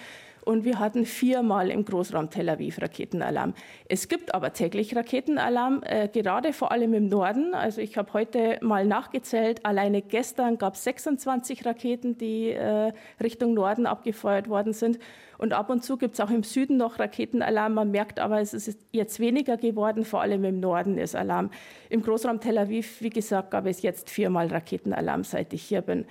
und 0.44 0.64
wir 0.64 0.78
hatten 0.78 1.04
viermal 1.04 1.68
im 1.72 1.84
Großraum 1.84 2.30
Tel 2.30 2.48
Aviv 2.48 2.80
Raketenalarm. 2.80 3.54
Es 3.88 4.06
gibt 4.06 4.32
aber 4.36 4.52
täglich 4.52 4.94
Raketenalarm, 4.94 5.82
äh, 5.84 6.06
gerade 6.06 6.52
vor 6.52 6.70
allem 6.70 6.94
im 6.94 7.08
Norden. 7.08 7.54
Also 7.54 7.80
ich 7.80 7.96
habe 7.96 8.12
heute 8.12 8.58
mal 8.62 8.86
nachgezählt, 8.86 9.66
alleine 9.66 10.00
gestern 10.00 10.56
gab 10.56 10.74
es 10.74 10.84
26 10.84 11.66
Raketen, 11.66 12.16
die 12.16 12.50
äh, 12.50 12.92
Richtung 13.20 13.54
Norden 13.54 13.86
abgefeuert 13.86 14.48
worden 14.48 14.74
sind. 14.74 15.00
Und 15.38 15.52
ab 15.52 15.70
und 15.70 15.84
zu 15.84 15.96
gibt 15.96 16.14
es 16.14 16.20
auch 16.20 16.30
im 16.30 16.42
Süden 16.42 16.76
noch 16.76 16.98
Raketenalarm. 16.98 17.74
Man 17.74 17.90
merkt 17.90 18.18
aber, 18.18 18.40
es 18.40 18.54
ist 18.54 18.78
jetzt 18.92 19.20
weniger 19.20 19.56
geworden, 19.56 20.04
vor 20.04 20.20
allem 20.20 20.44
im 20.44 20.60
Norden 20.60 20.98
ist 20.98 21.16
Alarm. 21.16 21.50
Im 21.90 22.02
Großraum 22.02 22.40
Tel 22.40 22.58
Aviv, 22.58 23.00
wie 23.00 23.10
gesagt, 23.10 23.50
gab 23.50 23.66
es 23.66 23.82
jetzt 23.82 24.10
viermal 24.10 24.48
Raketenalarm, 24.48 25.24
seit 25.24 25.52
ich 25.52 25.62
hier 25.62 25.82
bin. 25.82 26.06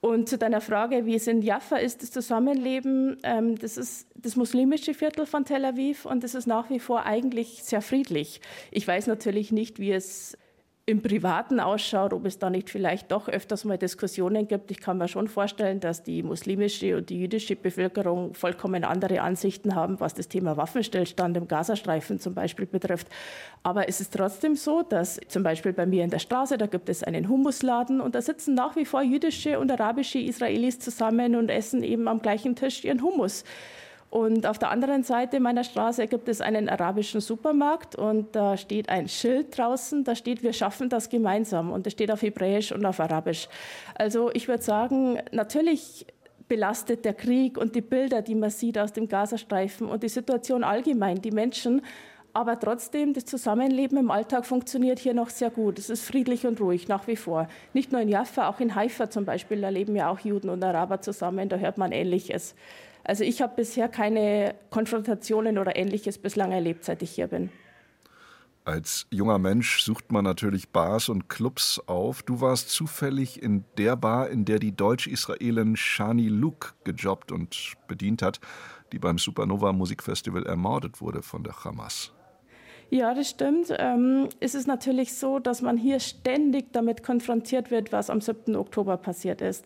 Und 0.00 0.28
zu 0.28 0.38
deiner 0.38 0.60
Frage, 0.60 1.06
wie 1.06 1.16
es 1.16 1.26
in 1.26 1.42
Jaffa 1.42 1.76
ist, 1.78 2.02
das 2.02 2.10
Zusammenleben, 2.10 3.16
ähm, 3.22 3.58
das 3.58 3.76
ist 3.76 4.08
das 4.14 4.36
muslimische 4.36 4.94
Viertel 4.94 5.26
von 5.26 5.44
Tel 5.44 5.64
Aviv 5.64 6.04
und 6.04 6.22
es 6.22 6.34
ist 6.34 6.46
nach 6.46 6.70
wie 6.70 6.78
vor 6.78 7.06
eigentlich 7.06 7.64
sehr 7.64 7.80
friedlich. 7.80 8.40
Ich 8.70 8.86
weiß 8.86 9.06
natürlich 9.06 9.52
nicht, 9.52 9.80
wie 9.80 9.92
es 9.92 10.38
im 10.88 11.02
Privaten 11.02 11.58
ausschaut, 11.58 12.12
ob 12.12 12.26
es 12.26 12.38
da 12.38 12.48
nicht 12.48 12.70
vielleicht 12.70 13.10
doch 13.10 13.28
öfters 13.28 13.64
mal 13.64 13.76
Diskussionen 13.76 14.46
gibt. 14.46 14.70
Ich 14.70 14.78
kann 14.78 14.98
mir 14.98 15.08
schon 15.08 15.26
vorstellen, 15.26 15.80
dass 15.80 16.04
die 16.04 16.22
muslimische 16.22 16.96
und 16.96 17.10
die 17.10 17.18
jüdische 17.18 17.56
Bevölkerung 17.56 18.34
vollkommen 18.34 18.84
andere 18.84 19.20
Ansichten 19.20 19.74
haben, 19.74 19.98
was 19.98 20.14
das 20.14 20.28
Thema 20.28 20.56
Waffenstillstand 20.56 21.36
im 21.36 21.48
Gazastreifen 21.48 22.20
zum 22.20 22.34
Beispiel 22.34 22.66
betrifft. 22.66 23.08
Aber 23.64 23.88
es 23.88 24.00
ist 24.00 24.14
trotzdem 24.14 24.54
so, 24.54 24.82
dass 24.82 25.18
zum 25.26 25.42
Beispiel 25.42 25.72
bei 25.72 25.86
mir 25.86 26.04
in 26.04 26.10
der 26.10 26.20
Straße, 26.20 26.56
da 26.56 26.66
gibt 26.66 26.88
es 26.88 27.02
einen 27.02 27.28
Humusladen 27.28 28.00
und 28.00 28.14
da 28.14 28.22
sitzen 28.22 28.54
nach 28.54 28.76
wie 28.76 28.84
vor 28.84 29.02
jüdische 29.02 29.58
und 29.58 29.72
arabische 29.72 30.20
Israelis 30.20 30.78
zusammen 30.78 31.34
und 31.34 31.48
essen 31.48 31.82
eben 31.82 32.06
am 32.06 32.22
gleichen 32.22 32.54
Tisch 32.54 32.84
ihren 32.84 33.02
Hummus. 33.02 33.42
Und 34.16 34.46
auf 34.46 34.58
der 34.58 34.70
anderen 34.70 35.02
Seite 35.02 35.40
meiner 35.40 35.62
Straße 35.62 36.06
gibt 36.06 36.30
es 36.30 36.40
einen 36.40 36.70
arabischen 36.70 37.20
Supermarkt 37.20 37.96
und 37.96 38.34
da 38.34 38.56
steht 38.56 38.88
ein 38.88 39.08
Schild 39.08 39.58
draußen, 39.58 40.04
da 40.04 40.14
steht, 40.14 40.42
wir 40.42 40.54
schaffen 40.54 40.88
das 40.88 41.10
gemeinsam 41.10 41.70
und 41.70 41.84
das 41.84 41.92
steht 41.92 42.10
auf 42.10 42.22
Hebräisch 42.22 42.72
und 42.72 42.86
auf 42.86 42.98
Arabisch. 42.98 43.46
Also 43.94 44.30
ich 44.32 44.48
würde 44.48 44.62
sagen, 44.62 45.18
natürlich 45.32 46.06
belastet 46.48 47.04
der 47.04 47.12
Krieg 47.12 47.58
und 47.58 47.74
die 47.74 47.82
Bilder, 47.82 48.22
die 48.22 48.34
man 48.34 48.48
sieht 48.48 48.78
aus 48.78 48.94
dem 48.94 49.06
Gazastreifen 49.06 49.86
und 49.86 50.02
die 50.02 50.08
Situation 50.08 50.64
allgemein, 50.64 51.20
die 51.20 51.30
Menschen. 51.30 51.82
Aber 52.36 52.60
trotzdem, 52.60 53.14
das 53.14 53.24
Zusammenleben 53.24 53.96
im 53.96 54.10
Alltag 54.10 54.44
funktioniert 54.44 54.98
hier 54.98 55.14
noch 55.14 55.30
sehr 55.30 55.48
gut. 55.48 55.78
Es 55.78 55.88
ist 55.88 56.04
friedlich 56.04 56.46
und 56.46 56.60
ruhig 56.60 56.86
nach 56.86 57.06
wie 57.06 57.16
vor. 57.16 57.48
Nicht 57.72 57.92
nur 57.92 58.02
in 58.02 58.10
Jaffa, 58.10 58.50
auch 58.50 58.60
in 58.60 58.74
Haifa 58.74 59.08
zum 59.08 59.24
Beispiel, 59.24 59.62
da 59.62 59.70
leben 59.70 59.96
ja 59.96 60.10
auch 60.10 60.18
Juden 60.18 60.50
und 60.50 60.62
Araber 60.62 61.00
zusammen, 61.00 61.48
da 61.48 61.56
hört 61.56 61.78
man 61.78 61.92
Ähnliches. 61.92 62.54
Also 63.04 63.24
ich 63.24 63.40
habe 63.40 63.54
bisher 63.56 63.88
keine 63.88 64.54
Konfrontationen 64.68 65.56
oder 65.56 65.76
ähnliches 65.76 66.18
bislang 66.18 66.52
erlebt, 66.52 66.84
seit 66.84 67.00
ich 67.00 67.12
hier 67.12 67.28
bin. 67.28 67.48
Als 68.66 69.06
junger 69.10 69.38
Mensch 69.38 69.80
sucht 69.80 70.12
man 70.12 70.24
natürlich 70.24 70.68
Bars 70.68 71.08
und 71.08 71.30
Clubs 71.30 71.80
auf. 71.86 72.22
Du 72.22 72.42
warst 72.42 72.68
zufällig 72.68 73.42
in 73.42 73.64
der 73.78 73.96
Bar, 73.96 74.28
in 74.28 74.44
der 74.44 74.58
die 74.58 74.76
Deutsch-Israelin 74.76 75.74
Shani 75.74 76.28
Luke 76.28 76.74
gejobbt 76.84 77.32
und 77.32 77.76
bedient 77.88 78.20
hat, 78.20 78.40
die 78.92 78.98
beim 78.98 79.16
Supernova 79.16 79.72
Musikfestival 79.72 80.44
ermordet 80.44 81.00
wurde 81.00 81.22
von 81.22 81.42
der 81.42 81.64
Hamas. 81.64 82.12
Ja, 82.90 83.14
das 83.14 83.30
stimmt. 83.30 83.74
Ähm, 83.78 84.28
es 84.38 84.54
ist 84.54 84.68
natürlich 84.68 85.14
so, 85.14 85.38
dass 85.38 85.60
man 85.60 85.76
hier 85.76 85.98
ständig 85.98 86.72
damit 86.72 87.02
konfrontiert 87.02 87.70
wird, 87.70 87.92
was 87.92 88.10
am 88.10 88.20
7. 88.20 88.54
Oktober 88.54 88.96
passiert 88.96 89.40
ist. 89.40 89.64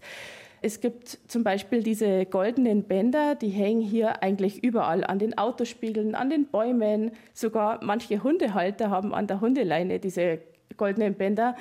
Es 0.62 0.80
gibt 0.80 1.18
zum 1.26 1.42
Beispiel 1.42 1.82
diese 1.82 2.26
goldenen 2.26 2.84
Bänder, 2.84 3.34
die 3.34 3.48
hängen 3.48 3.80
hier 3.80 4.22
eigentlich 4.22 4.62
überall 4.62 5.04
an 5.04 5.18
den 5.18 5.36
Autospiegeln, 5.38 6.14
an 6.14 6.28
den 6.28 6.46
Bäumen. 6.46 7.12
Sogar 7.32 7.80
manche 7.82 8.22
Hundehalter 8.22 8.90
haben 8.90 9.14
an 9.14 9.26
der 9.26 9.40
Hundeleine 9.40 9.98
diese 9.98 10.40
goldenen 10.76 11.14
Bänder. 11.14 11.56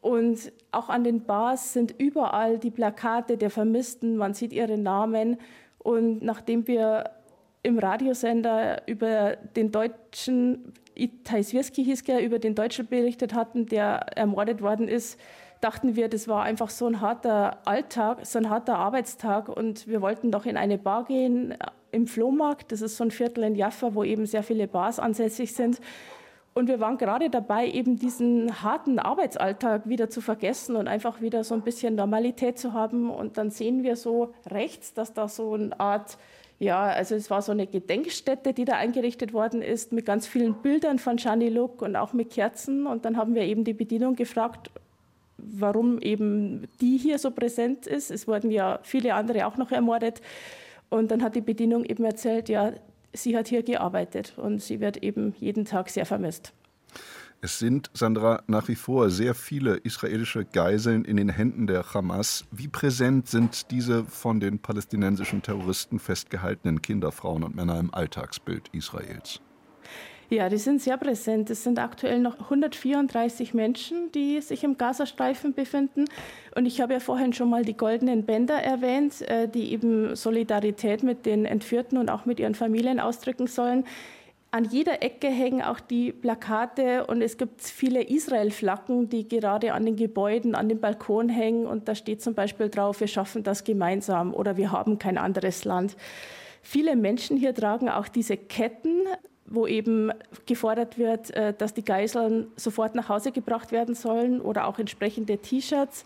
Und 0.00 0.52
auch 0.70 0.88
an 0.88 1.02
den 1.02 1.24
Bars 1.24 1.72
sind 1.72 1.94
überall 1.98 2.58
die 2.58 2.70
Plakate 2.70 3.36
der 3.36 3.50
Vermissten, 3.50 4.16
man 4.16 4.34
sieht 4.34 4.52
ihre 4.52 4.78
Namen. 4.78 5.38
Und 5.78 6.22
nachdem 6.22 6.68
wir 6.68 7.10
im 7.66 7.78
Radiosender 7.78 8.82
über 8.86 9.36
den 9.56 9.72
deutschen, 9.72 10.72
Itai 10.94 11.42
Swirski 11.42 11.84
hieß 11.84 12.02
er, 12.08 12.22
über 12.22 12.38
den 12.38 12.54
Deutschen 12.54 12.86
berichtet 12.86 13.34
hatten, 13.34 13.66
der 13.66 14.16
ermordet 14.16 14.62
worden 14.62 14.86
ist, 14.88 15.18
dachten 15.60 15.96
wir, 15.96 16.08
das 16.08 16.28
war 16.28 16.44
einfach 16.44 16.70
so 16.70 16.86
ein 16.86 17.00
harter 17.00 17.58
Alltag, 17.66 18.24
so 18.24 18.38
ein 18.38 18.50
harter 18.50 18.76
Arbeitstag 18.76 19.48
und 19.48 19.88
wir 19.88 20.00
wollten 20.00 20.30
doch 20.30 20.46
in 20.46 20.56
eine 20.56 20.78
Bar 20.78 21.04
gehen 21.04 21.52
äh, 21.52 21.56
im 21.90 22.06
Flohmarkt. 22.06 22.70
Das 22.72 22.82
ist 22.82 22.96
so 22.96 23.04
ein 23.04 23.10
Viertel 23.10 23.42
in 23.42 23.56
Jaffa, 23.56 23.94
wo 23.94 24.04
eben 24.04 24.26
sehr 24.26 24.42
viele 24.42 24.68
Bars 24.68 24.98
ansässig 24.98 25.54
sind. 25.54 25.80
Und 26.54 26.68
wir 26.68 26.80
waren 26.80 26.96
gerade 26.96 27.28
dabei, 27.28 27.68
eben 27.68 27.96
diesen 27.96 28.62
harten 28.62 28.98
Arbeitsalltag 28.98 29.88
wieder 29.88 30.08
zu 30.08 30.22
vergessen 30.22 30.76
und 30.76 30.88
einfach 30.88 31.20
wieder 31.20 31.44
so 31.44 31.54
ein 31.54 31.60
bisschen 31.62 31.96
Normalität 31.96 32.58
zu 32.58 32.72
haben. 32.72 33.10
Und 33.10 33.36
dann 33.36 33.50
sehen 33.50 33.82
wir 33.82 33.96
so 33.96 34.32
rechts, 34.46 34.94
dass 34.94 35.12
da 35.12 35.28
so 35.28 35.52
eine 35.52 35.78
Art, 35.78 36.16
ja, 36.58 36.84
also 36.84 37.14
es 37.14 37.30
war 37.30 37.42
so 37.42 37.52
eine 37.52 37.66
Gedenkstätte, 37.66 38.54
die 38.54 38.64
da 38.64 38.74
eingerichtet 38.74 39.32
worden 39.32 39.60
ist, 39.60 39.92
mit 39.92 40.06
ganz 40.06 40.26
vielen 40.26 40.54
Bildern 40.54 40.98
von 40.98 41.18
Shani 41.18 41.50
Luk 41.50 41.82
und 41.82 41.96
auch 41.96 42.12
mit 42.14 42.30
Kerzen. 42.30 42.86
Und 42.86 43.04
dann 43.04 43.16
haben 43.16 43.34
wir 43.34 43.42
eben 43.42 43.64
die 43.64 43.74
Bedienung 43.74 44.16
gefragt, 44.16 44.70
warum 45.36 46.00
eben 46.00 46.66
die 46.80 46.96
hier 46.96 47.18
so 47.18 47.30
präsent 47.30 47.86
ist. 47.86 48.10
Es 48.10 48.26
wurden 48.26 48.50
ja 48.50 48.78
viele 48.82 49.14
andere 49.14 49.46
auch 49.46 49.58
noch 49.58 49.70
ermordet. 49.70 50.22
Und 50.88 51.10
dann 51.10 51.22
hat 51.22 51.34
die 51.36 51.42
Bedienung 51.42 51.84
eben 51.84 52.04
erzählt, 52.04 52.48
ja, 52.48 52.72
sie 53.12 53.36
hat 53.36 53.48
hier 53.48 53.62
gearbeitet 53.62 54.34
und 54.36 54.62
sie 54.62 54.80
wird 54.80 55.02
eben 55.02 55.34
jeden 55.38 55.66
Tag 55.66 55.90
sehr 55.90 56.06
vermisst. 56.06 56.52
Es 57.42 57.58
sind, 57.58 57.90
Sandra, 57.92 58.42
nach 58.46 58.66
wie 58.68 58.74
vor 58.74 59.10
sehr 59.10 59.34
viele 59.34 59.76
israelische 59.76 60.44
Geiseln 60.44 61.04
in 61.04 61.16
den 61.16 61.28
Händen 61.28 61.66
der 61.66 61.92
Hamas. 61.92 62.46
Wie 62.50 62.66
präsent 62.66 63.28
sind 63.28 63.70
diese 63.70 64.04
von 64.04 64.40
den 64.40 64.58
palästinensischen 64.58 65.42
Terroristen 65.42 65.98
festgehaltenen 65.98 66.80
Kinder, 66.80 67.12
Frauen 67.12 67.44
und 67.44 67.54
Männer 67.54 67.78
im 67.78 67.92
Alltagsbild 67.92 68.68
Israels? 68.72 69.40
Ja, 70.28 70.48
die 70.48 70.56
sind 70.56 70.80
sehr 70.80 70.96
präsent. 70.96 71.50
Es 71.50 71.62
sind 71.62 71.78
aktuell 71.78 72.18
noch 72.18 72.40
134 72.40 73.54
Menschen, 73.54 74.10
die 74.12 74.40
sich 74.40 74.64
im 74.64 74.76
Gazastreifen 74.76 75.54
befinden. 75.54 76.06
Und 76.56 76.66
ich 76.66 76.80
habe 76.80 76.94
ja 76.94 77.00
vorhin 77.00 77.32
schon 77.32 77.48
mal 77.48 77.64
die 77.64 77.76
goldenen 77.76 78.24
Bänder 78.24 78.56
erwähnt, 78.56 79.22
äh, 79.22 79.46
die 79.46 79.72
eben 79.72 80.16
Solidarität 80.16 81.04
mit 81.04 81.26
den 81.26 81.44
Entführten 81.44 81.96
und 81.96 82.10
auch 82.10 82.24
mit 82.24 82.40
ihren 82.40 82.56
Familien 82.56 82.98
ausdrücken 82.98 83.46
sollen. 83.46 83.84
An 84.50 84.64
jeder 84.64 85.02
Ecke 85.02 85.28
hängen 85.28 85.62
auch 85.62 85.80
die 85.80 86.12
Plakate 86.12 87.06
und 87.06 87.20
es 87.20 87.36
gibt 87.36 87.62
viele 87.62 88.02
Israel-Flaggen, 88.02 89.08
die 89.08 89.28
gerade 89.28 89.74
an 89.74 89.84
den 89.84 89.96
Gebäuden, 89.96 90.54
an 90.54 90.68
den 90.68 90.80
Balkon 90.80 91.28
hängen. 91.28 91.66
Und 91.66 91.88
da 91.88 91.94
steht 91.94 92.22
zum 92.22 92.34
Beispiel 92.34 92.70
drauf, 92.70 93.00
wir 93.00 93.08
schaffen 93.08 93.42
das 93.42 93.64
gemeinsam 93.64 94.32
oder 94.32 94.56
wir 94.56 94.72
haben 94.72 94.98
kein 94.98 95.18
anderes 95.18 95.64
Land. 95.64 95.96
Viele 96.62 96.96
Menschen 96.96 97.36
hier 97.36 97.54
tragen 97.54 97.88
auch 97.88 98.08
diese 98.08 98.36
Ketten 98.36 99.06
wo 99.48 99.66
eben 99.66 100.12
gefordert 100.46 100.98
wird, 100.98 101.30
äh, 101.30 101.54
dass 101.56 101.74
die 101.74 101.84
Geiseln 101.84 102.48
sofort 102.56 102.94
nach 102.94 103.08
Hause 103.08 103.32
gebracht 103.32 103.72
werden 103.72 103.94
sollen 103.94 104.40
oder 104.40 104.66
auch 104.66 104.78
entsprechende 104.78 105.38
T-Shirts 105.38 106.04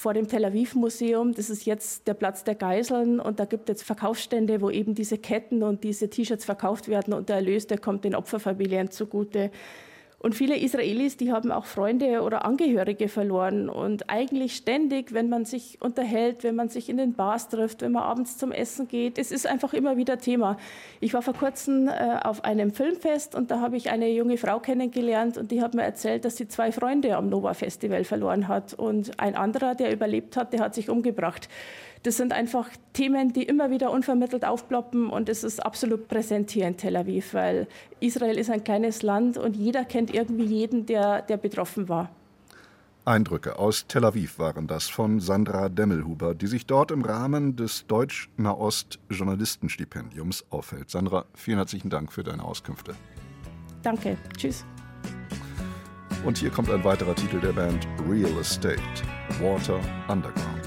vor 0.00 0.14
dem 0.14 0.26
Tel 0.26 0.44
Aviv 0.44 0.74
Museum. 0.74 1.34
Das 1.34 1.50
ist 1.50 1.66
jetzt 1.66 2.08
der 2.08 2.14
Platz 2.14 2.42
der 2.42 2.54
Geiseln 2.54 3.20
und 3.20 3.38
da 3.38 3.44
gibt 3.44 3.68
es 3.68 3.82
Verkaufsstände, 3.82 4.60
wo 4.60 4.70
eben 4.70 4.94
diese 4.94 5.18
Ketten 5.18 5.62
und 5.62 5.84
diese 5.84 6.08
T-Shirts 6.08 6.44
verkauft 6.44 6.88
werden 6.88 7.12
und 7.12 7.28
der 7.28 7.36
Erlös, 7.36 7.66
der 7.66 7.78
kommt 7.78 8.04
den 8.04 8.14
Opferfamilien 8.14 8.90
zugute. 8.90 9.50
Und 10.22 10.34
viele 10.34 10.58
Israelis, 10.58 11.16
die 11.16 11.32
haben 11.32 11.50
auch 11.50 11.64
Freunde 11.64 12.20
oder 12.20 12.44
Angehörige 12.44 13.08
verloren. 13.08 13.70
Und 13.70 14.10
eigentlich 14.10 14.54
ständig, 14.54 15.14
wenn 15.14 15.30
man 15.30 15.46
sich 15.46 15.78
unterhält, 15.80 16.44
wenn 16.44 16.54
man 16.54 16.68
sich 16.68 16.90
in 16.90 16.98
den 16.98 17.14
Bars 17.14 17.48
trifft, 17.48 17.80
wenn 17.80 17.92
man 17.92 18.02
abends 18.02 18.36
zum 18.36 18.52
Essen 18.52 18.86
geht, 18.86 19.16
es 19.16 19.32
ist 19.32 19.46
einfach 19.46 19.72
immer 19.72 19.96
wieder 19.96 20.18
Thema. 20.18 20.58
Ich 21.00 21.14
war 21.14 21.22
vor 21.22 21.32
kurzem 21.32 21.88
äh, 21.88 22.18
auf 22.22 22.44
einem 22.44 22.70
Filmfest 22.70 23.34
und 23.34 23.50
da 23.50 23.60
habe 23.60 23.78
ich 23.78 23.90
eine 23.90 24.10
junge 24.10 24.36
Frau 24.36 24.58
kennengelernt 24.58 25.38
und 25.38 25.50
die 25.50 25.62
hat 25.62 25.72
mir 25.72 25.84
erzählt, 25.84 26.26
dass 26.26 26.36
sie 26.36 26.48
zwei 26.48 26.70
Freunde 26.70 27.16
am 27.16 27.30
Nova 27.30 27.54
Festival 27.54 28.04
verloren 28.04 28.46
hat. 28.46 28.74
Und 28.74 29.18
ein 29.18 29.34
anderer, 29.34 29.74
der 29.74 29.90
überlebt 29.90 30.36
hat, 30.36 30.52
der 30.52 30.60
hat 30.60 30.74
sich 30.74 30.90
umgebracht. 30.90 31.48
Das 32.02 32.16
sind 32.16 32.32
einfach 32.32 32.70
Themen, 32.94 33.34
die 33.34 33.42
immer 33.42 33.70
wieder 33.70 33.90
unvermittelt 33.90 34.46
aufploppen 34.46 35.10
und 35.10 35.28
es 35.28 35.44
ist 35.44 35.62
absolut 35.64 36.08
präsent 36.08 36.50
hier 36.50 36.66
in 36.66 36.78
Tel 36.78 36.96
Aviv, 36.96 37.34
weil 37.34 37.68
Israel 38.00 38.38
ist 38.38 38.50
ein 38.50 38.64
kleines 38.64 39.02
Land 39.02 39.36
und 39.36 39.54
jeder 39.54 39.84
kennt 39.84 40.14
irgendwie 40.14 40.44
jeden, 40.44 40.86
der, 40.86 41.20
der 41.20 41.36
betroffen 41.36 41.90
war. 41.90 42.08
Eindrücke 43.04 43.58
aus 43.58 43.86
Tel 43.86 44.04
Aviv 44.04 44.38
waren 44.38 44.66
das 44.66 44.88
von 44.88 45.20
Sandra 45.20 45.68
Demmelhuber, 45.68 46.34
die 46.34 46.46
sich 46.46 46.64
dort 46.66 46.90
im 46.90 47.02
Rahmen 47.02 47.56
des 47.56 47.86
Deutsch-Nahost-Journalistenstipendiums 47.86 50.46
aufhält. 50.50 50.90
Sandra, 50.90 51.26
vielen 51.34 51.58
herzlichen 51.58 51.90
Dank 51.90 52.12
für 52.12 52.22
deine 52.22 52.44
Auskünfte. 52.44 52.94
Danke. 53.82 54.16
Tschüss. 54.36 54.64
Und 56.24 56.38
hier 56.38 56.50
kommt 56.50 56.70
ein 56.70 56.84
weiterer 56.84 57.14
Titel 57.14 57.40
der 57.40 57.52
Band 57.52 57.86
Real 58.08 58.38
Estate, 58.38 58.80
Water 59.40 59.80
Underground. 60.08 60.59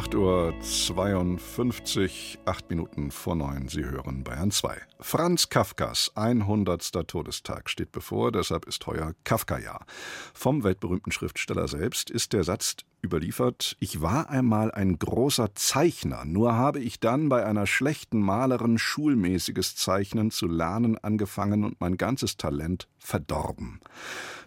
8.52 0.00 2.38
Uhr, 2.38 2.40
8 2.46 2.70
Minuten 2.70 3.10
vor 3.10 3.36
9. 3.36 3.68
Sie 3.68 3.84
hören 3.84 4.24
Bayern 4.24 4.50
2. 4.50 4.78
Franz 4.98 5.50
Kafkas 5.50 6.10
100. 6.14 7.06
Todestag 7.06 7.68
steht 7.68 7.92
bevor, 7.92 8.32
deshalb 8.32 8.64
ist 8.64 8.86
heuer 8.86 9.12
Kafka-Jahr. 9.24 9.84
Vom 10.32 10.64
weltberühmten 10.64 11.12
Schriftsteller 11.12 11.68
selbst 11.68 12.08
ist 12.08 12.32
der 12.32 12.44
Satz 12.44 12.76
überliefert: 13.04 13.76
Ich 13.78 14.00
war 14.00 14.30
einmal 14.30 14.72
ein 14.72 14.98
großer 14.98 15.54
Zeichner, 15.54 16.24
nur 16.24 16.54
habe 16.54 16.80
ich 16.80 16.98
dann 16.98 17.28
bei 17.28 17.44
einer 17.44 17.66
schlechten 17.66 18.22
Malerin 18.22 18.78
schulmäßiges 18.78 19.76
Zeichnen 19.76 20.30
zu 20.30 20.46
lernen 20.46 20.96
angefangen 20.96 21.62
und 21.62 21.78
mein 21.78 21.98
ganzes 21.98 22.38
Talent 22.38 22.88
verdorben. 22.96 23.80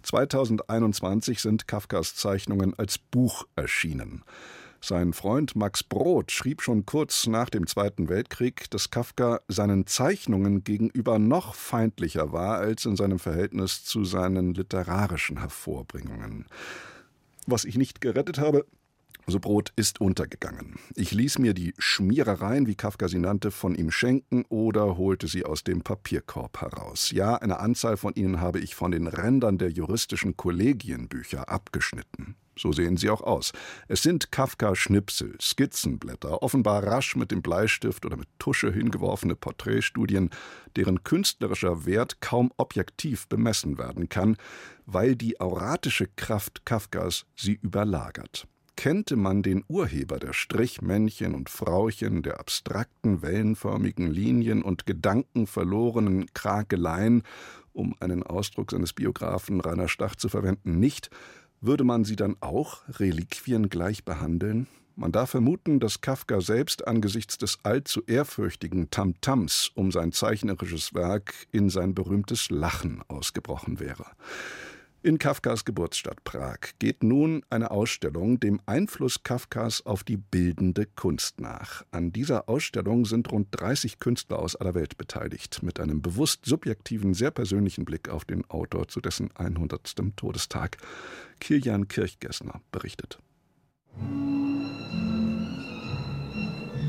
2021 0.01 1.41
sind 1.41 1.67
Kafkas 1.67 2.15
Zeichnungen 2.15 2.73
als 2.73 2.97
Buch 2.97 3.45
erschienen. 3.55 4.23
Sein 4.85 5.13
Freund 5.13 5.55
Max 5.55 5.81
Brod 5.81 6.29
schrieb 6.29 6.61
schon 6.61 6.85
kurz 6.85 7.25
nach 7.25 7.49
dem 7.49 7.67
Zweiten 7.67 8.09
Weltkrieg, 8.09 8.69
dass 8.69 8.89
Kafka 8.89 9.39
seinen 9.47 9.87
Zeichnungen 9.87 10.65
gegenüber 10.65 11.19
noch 11.19 11.55
feindlicher 11.55 12.33
war 12.33 12.57
als 12.57 12.83
in 12.83 12.97
seinem 12.97 13.17
Verhältnis 13.17 13.85
zu 13.85 14.03
seinen 14.03 14.53
literarischen 14.53 15.39
Hervorbringungen. 15.39 16.47
Was 17.47 17.63
ich 17.63 17.77
nicht 17.77 18.01
gerettet 18.01 18.39
habe, 18.39 18.65
so 19.25 19.39
Brot 19.39 19.71
ist 19.77 20.01
untergegangen. 20.01 20.75
Ich 20.97 21.13
ließ 21.13 21.39
mir 21.39 21.53
die 21.53 21.73
Schmierereien, 21.77 22.67
wie 22.67 22.75
Kafka 22.75 23.07
sie 23.07 23.19
nannte, 23.19 23.51
von 23.51 23.75
ihm 23.75 23.89
schenken 23.89 24.43
oder 24.49 24.97
holte 24.97 25.29
sie 25.29 25.45
aus 25.45 25.63
dem 25.63 25.81
Papierkorb 25.83 26.59
heraus. 26.59 27.09
Ja, 27.11 27.35
eine 27.35 27.61
Anzahl 27.61 27.95
von 27.95 28.15
ihnen 28.15 28.41
habe 28.41 28.59
ich 28.59 28.75
von 28.75 28.91
den 28.91 29.07
Rändern 29.07 29.57
der 29.57 29.69
juristischen 29.69 30.35
Kollegienbücher 30.35 31.47
abgeschnitten. 31.47 32.35
So 32.57 32.71
sehen 32.71 32.97
sie 32.97 33.09
auch 33.09 33.21
aus. 33.21 33.51
Es 33.87 34.03
sind 34.03 34.31
Kafka-Schnipsel, 34.31 35.35
Skizzenblätter, 35.41 36.43
offenbar 36.43 36.83
rasch 36.83 37.15
mit 37.15 37.31
dem 37.31 37.41
Bleistift 37.41 38.05
oder 38.05 38.17
mit 38.17 38.27
Tusche 38.39 38.71
hingeworfene 38.71 39.35
Porträtstudien, 39.35 40.29
deren 40.75 41.03
künstlerischer 41.03 41.85
Wert 41.85 42.21
kaum 42.21 42.51
objektiv 42.57 43.27
bemessen 43.27 43.77
werden 43.77 44.09
kann, 44.09 44.37
weil 44.85 45.15
die 45.15 45.39
auratische 45.39 46.07
Kraft 46.15 46.65
Kafkas 46.65 47.25
sie 47.35 47.59
überlagert. 47.61 48.47
Kennte 48.75 49.15
man 49.15 49.43
den 49.43 49.63
Urheber 49.67 50.17
der 50.17 50.33
Strichmännchen 50.33 51.35
und 51.35 51.49
Frauchen, 51.49 52.23
der 52.23 52.39
abstrakten, 52.39 53.21
wellenförmigen 53.21 54.11
Linien 54.11 54.63
und 54.63 54.85
gedankenverlorenen 54.85 56.25
Krakeleien, 56.33 57.23
um 57.71 57.95
einen 57.99 58.23
Ausdruck 58.23 58.71
seines 58.71 58.93
Biografen 58.93 59.61
Rainer 59.61 59.87
Stach 59.87 60.15
zu 60.15 60.27
verwenden, 60.27 60.79
nicht, 60.79 61.09
würde 61.63 61.83
man 61.83 62.03
sie 62.03 62.15
dann 62.15 62.35
auch 62.41 62.81
Reliquien 62.99 63.69
gleich 63.69 64.03
behandeln? 64.03 64.67
Man 64.95 65.11
darf 65.11 65.31
vermuten, 65.31 65.79
dass 65.79 66.01
Kafka 66.01 66.39
selbst 66.39 66.87
angesichts 66.87 67.39
des 67.39 67.57
allzu 67.63 68.03
ehrfürchtigen 68.05 68.91
Tamtams 68.91 69.71
um 69.73 69.91
sein 69.91 70.11
zeichnerisches 70.11 70.93
Werk 70.93 71.33
in 71.51 71.69
sein 71.69 71.95
berühmtes 71.95 72.51
Lachen 72.51 73.01
ausgebrochen 73.07 73.79
wäre. 73.79 74.05
In 75.05 75.19
Kafkas 75.19 75.65
Geburtsstadt 75.65 76.23
Prag 76.23 76.59
geht 76.79 77.03
nun 77.03 77.43
eine 77.49 77.71
Ausstellung 77.71 78.39
dem 78.39 78.61
Einfluss 78.65 79.21
Kafkas 79.21 79.85
auf 79.85 80.05
die 80.05 80.15
bildende 80.15 80.85
Kunst 80.85 81.41
nach. 81.41 81.83
An 81.91 82.13
dieser 82.13 82.47
Ausstellung 82.47 83.03
sind 83.03 83.29
rund 83.29 83.49
30 83.51 83.99
Künstler 83.99 84.39
aus 84.39 84.55
aller 84.55 84.75
Welt 84.75 84.97
beteiligt, 84.97 85.61
mit 85.61 85.81
einem 85.81 86.01
bewusst 86.01 86.45
subjektiven, 86.45 87.13
sehr 87.13 87.31
persönlichen 87.31 87.83
Blick 87.83 88.07
auf 88.07 88.23
den 88.23 88.49
Autor 88.49 88.87
zu 88.87 89.01
dessen 89.01 89.29
100. 89.35 89.93
Todestag. 90.15 90.77
Kilian 91.41 91.89
Kirchgessner 91.89 92.61
berichtet. 92.71 93.19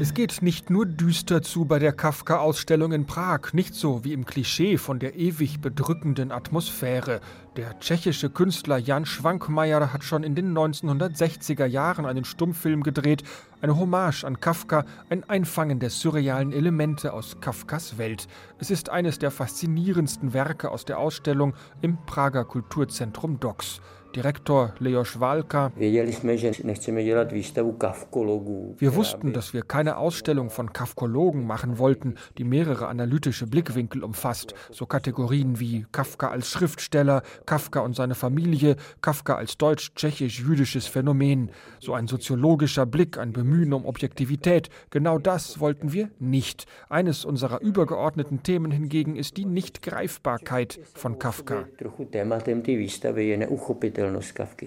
Es 0.05 0.12
geht 0.12 0.43
nicht 0.43 0.69
nur 0.69 0.85
düster 0.85 1.40
zu 1.40 1.64
bei 1.64 1.79
der 1.79 1.95
Kafka-Ausstellung 1.95 2.93
in 2.93 3.07
Prag, 3.07 3.55
nicht 3.55 3.75
so 3.75 4.05
wie 4.05 4.12
im 4.12 4.27
Klischee 4.27 4.77
von 4.77 4.99
der 4.99 5.17
ewig 5.17 5.62
bedrückenden 5.62 6.31
Atmosphäre. 6.31 7.23
Der 7.57 7.81
tschechische 7.81 8.29
Künstler 8.29 8.77
Jan 8.77 9.07
Schwankmajer 9.07 9.95
hat 9.95 10.05
schon 10.05 10.23
in 10.23 10.35
den 10.35 10.53
1960er 10.53 11.64
Jahren 11.64 12.05
einen 12.05 12.27
Stummfilm 12.27 12.83
gedreht, 12.83 13.23
eine 13.62 13.79
Hommage 13.79 14.25
an 14.25 14.40
Kafka, 14.40 14.85
ein 15.09 15.25
Einfangen 15.25 15.81
der 15.81 15.88
surrealen 15.88 16.53
Elemente 16.53 17.14
aus 17.14 17.40
Kafkas 17.40 17.97
Welt. 17.97 18.29
Es 18.59 18.71
ist 18.71 18.90
eines 18.90 19.19
der 19.19 19.31
faszinierendsten 19.31 20.35
Werke 20.35 20.71
aus 20.71 20.85
der 20.85 20.99
Ausstellung 20.99 21.55
im 21.81 21.97
Prager 22.05 22.45
Kulturzentrum 22.45 23.40
DOX. 23.40 23.81
Direktor 24.14 24.74
Leos 24.79 25.18
Walka. 25.18 25.72
Wir 28.79 28.94
wussten, 28.94 29.33
dass 29.33 29.53
wir 29.53 29.62
keine 29.62 29.96
Ausstellung 29.96 30.50
von 30.50 30.72
Kafkologen 30.72 31.46
machen 31.46 31.79
wollten, 31.79 32.14
die 32.38 32.44
mehrere 32.44 32.87
analytische 32.87 33.46
Blickwinkel 33.46 34.05
umfasst, 34.05 34.55
so 34.70 34.87
Kategorien 34.87 35.59
wie 35.59 35.87
Kafka 35.90 36.29
als 36.29 36.48
Schriftsteller, 36.48 37.22
Kafka 37.44 37.81
und 37.81 37.96
seine 37.96 38.14
Familie, 38.14 38.77
Kafka 39.03 39.35
als 39.35 39.59
deutsch-tschechisch-jüdisches 39.59 40.87
Phänomen, 40.87 41.50
so 41.81 41.94
ein 41.94 42.07
soziologischer 42.07 42.87
Blick, 42.87 43.18
ein 43.18 43.33
Bemühen 43.33 43.72
um 43.72 43.85
Objektivität. 43.85 44.68
Genau 44.90 45.18
das 45.18 45.59
wollten 45.59 45.92
wir 45.92 46.11
nicht. 46.20 46.66
Eines 46.88 47.24
unserer 47.24 47.61
übergeordneten 47.61 48.42
Themen 48.44 48.70
hingegen 48.70 49.16
ist 49.16 49.37
die 49.37 49.44
Nichtgreifbarkeit 49.44 50.79
von 50.94 51.18
Kafka. 51.18 51.64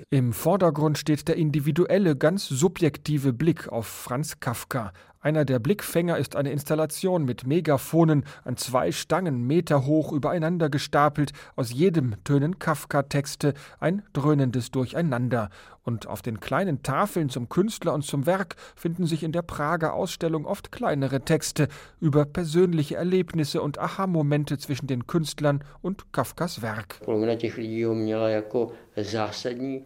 Im 0.09 0.33
Vordergrund 0.33 0.97
steht 0.97 1.27
der 1.27 1.35
individuelle, 1.35 2.15
ganz 2.15 2.47
subjektive 2.47 3.33
Blick 3.33 3.67
auf 3.69 3.87
Franz 3.87 4.39
Kafka. 4.39 4.91
Einer 5.19 5.45
der 5.45 5.59
Blickfänger 5.59 6.17
ist 6.17 6.35
eine 6.35 6.51
Installation 6.51 7.25
mit 7.25 7.45
Megaphonen 7.45 8.23
an 8.43 8.55
zwei 8.55 8.91
Stangen 8.91 9.45
meterhoch 9.45 10.11
übereinander 10.11 10.69
gestapelt. 10.69 11.33
Aus 11.55 11.73
jedem 11.73 12.15
tönen 12.23 12.59
Kafka-Texte, 12.59 13.53
ein 13.79 14.03
dröhnendes 14.13 14.71
Durcheinander. 14.71 15.49
Und 15.87 16.05
auf 16.05 16.21
den 16.21 16.41
kleinen 16.41 16.83
Tafeln 16.83 17.29
zum 17.29 17.47
Künstler 17.47 17.93
und 17.93 18.01
zum 18.01 18.25
Werk 18.25 18.57
finden 18.75 19.05
sich 19.05 19.23
in 19.23 19.31
der 19.31 19.41
Prager 19.41 19.93
Ausstellung 19.93 20.45
oft 20.45 20.69
kleinere 20.69 21.21
Texte 21.21 21.69
über 22.01 22.25
persönliche 22.25 22.97
Erlebnisse 22.97 23.61
und 23.61 23.79
Aha-Momente 23.79 24.57
zwischen 24.57 24.87
den 24.87 25.07
Künstlern 25.07 25.63
und 25.81 26.11
Kafkas 26.11 26.61
Werk. 26.61 26.99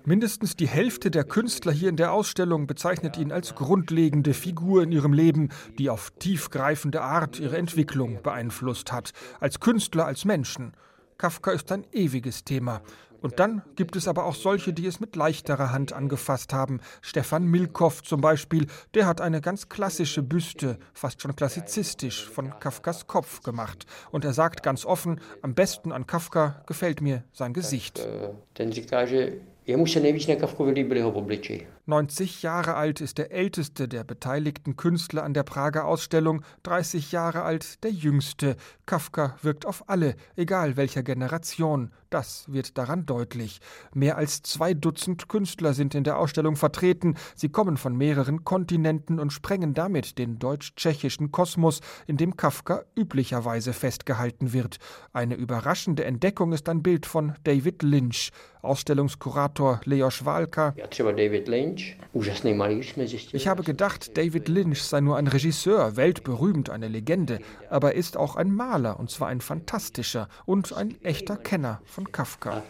Mindestens 0.05 0.55
die 0.55 0.67
Hälfte 0.67 1.11
der 1.11 1.23
Künstler 1.23 1.71
hier 1.71 1.89
in 1.89 1.97
der 1.97 2.13
Ausstellung 2.13 2.65
bezeichnet 2.65 3.19
ihn 3.19 3.31
als 3.31 3.53
grundlegende 3.53 4.33
Figur 4.33 4.81
in 4.81 4.91
ihrem 4.91 5.13
Leben, 5.13 5.49
die 5.77 5.91
auf 5.91 6.09
tiefgreifende 6.17 7.03
Art 7.03 7.39
ihre 7.39 7.59
Entwicklung 7.59 8.23
beeinflusst 8.23 8.91
hat, 8.91 9.11
als 9.39 9.59
Künstler, 9.59 10.07
als 10.07 10.25
Menschen. 10.25 10.73
Kafka 11.19 11.51
ist 11.51 11.71
ein 11.71 11.85
ewiges 11.91 12.43
Thema. 12.43 12.81
Und 13.21 13.39
dann 13.39 13.61
gibt 13.75 13.95
es 13.95 14.07
aber 14.07 14.25
auch 14.25 14.35
solche, 14.35 14.73
die 14.73 14.85
es 14.87 14.99
mit 14.99 15.15
leichterer 15.15 15.71
Hand 15.71 15.93
angefasst 15.93 16.53
haben. 16.53 16.81
Stefan 17.01 17.45
Milkow 17.45 18.01
zum 18.03 18.19
Beispiel, 18.19 18.67
der 18.93 19.05
hat 19.05 19.21
eine 19.21 19.41
ganz 19.41 19.69
klassische 19.69 20.23
Büste, 20.23 20.77
fast 20.93 21.21
schon 21.21 21.35
klassizistisch, 21.35 22.27
von 22.27 22.59
Kafkas 22.59 23.07
Kopf 23.07 23.43
gemacht. 23.43 23.85
Und 24.11 24.25
er 24.25 24.33
sagt 24.33 24.63
ganz 24.63 24.85
offen, 24.85 25.21
am 25.41 25.53
besten 25.53 25.91
an 25.91 26.07
Kafka 26.07 26.63
gefällt 26.65 27.01
mir 27.01 27.23
sein 27.31 27.53
Gesicht. 27.53 28.05
90 31.85 32.41
Jahre 32.41 32.73
alt 32.73 32.99
ist 32.99 33.19
der 33.19 33.31
älteste 33.31 33.87
der 33.87 34.03
beteiligten 34.03 34.75
Künstler 34.75 35.23
an 35.23 35.35
der 35.35 35.43
Prager 35.43 35.85
Ausstellung, 35.85 36.43
30 36.63 37.11
Jahre 37.11 37.43
alt 37.43 37.83
der 37.83 37.91
jüngste. 37.91 38.55
Kafka 38.87 39.37
wirkt 39.43 39.65
auf 39.67 39.87
alle, 39.87 40.15
egal 40.35 40.77
welcher 40.77 41.03
Generation. 41.03 41.91
Das 42.11 42.43
wird 42.51 42.77
daran 42.77 43.05
deutlich. 43.05 43.61
Mehr 43.93 44.17
als 44.17 44.41
zwei 44.41 44.73
Dutzend 44.73 45.29
Künstler 45.29 45.73
sind 45.73 45.95
in 45.95 46.03
der 46.03 46.19
Ausstellung 46.19 46.57
vertreten. 46.57 47.15
Sie 47.35 47.47
kommen 47.47 47.77
von 47.77 47.95
mehreren 47.95 48.43
Kontinenten 48.43 49.17
und 49.17 49.31
sprengen 49.31 49.73
damit 49.73 50.17
den 50.17 50.37
deutsch-tschechischen 50.37 51.31
Kosmos, 51.31 51.79
in 52.07 52.17
dem 52.17 52.35
Kafka 52.35 52.83
üblicherweise 52.97 53.71
festgehalten 53.71 54.51
wird. 54.51 54.75
Eine 55.13 55.35
überraschende 55.35 56.03
Entdeckung 56.03 56.51
ist 56.51 56.67
ein 56.67 56.83
Bild 56.83 57.05
von 57.05 57.35
David 57.45 57.81
Lynch. 57.81 58.33
Ausstellungskurator 58.61 59.81
Leos 59.85 60.23
Walka. 60.25 60.75
Ich 63.33 63.47
habe 63.47 63.63
gedacht, 63.63 64.17
David 64.17 64.49
Lynch 64.49 64.83
sei 64.83 65.01
nur 65.01 65.17
ein 65.17 65.27
Regisseur, 65.27 65.95
weltberühmt, 65.95 66.69
eine 66.69 66.87
Legende, 66.87 67.39
aber 67.69 67.93
er 67.93 67.97
ist 67.97 68.17
auch 68.17 68.35
ein 68.35 68.53
Maler, 68.53 68.99
und 68.99 69.09
zwar 69.09 69.29
ein 69.29 69.41
fantastischer 69.41 70.27
und 70.45 70.73
ein 70.73 71.01
echter 71.03 71.37
Kenner 71.37 71.81
von 71.85 72.00
Kafka. 72.05 72.63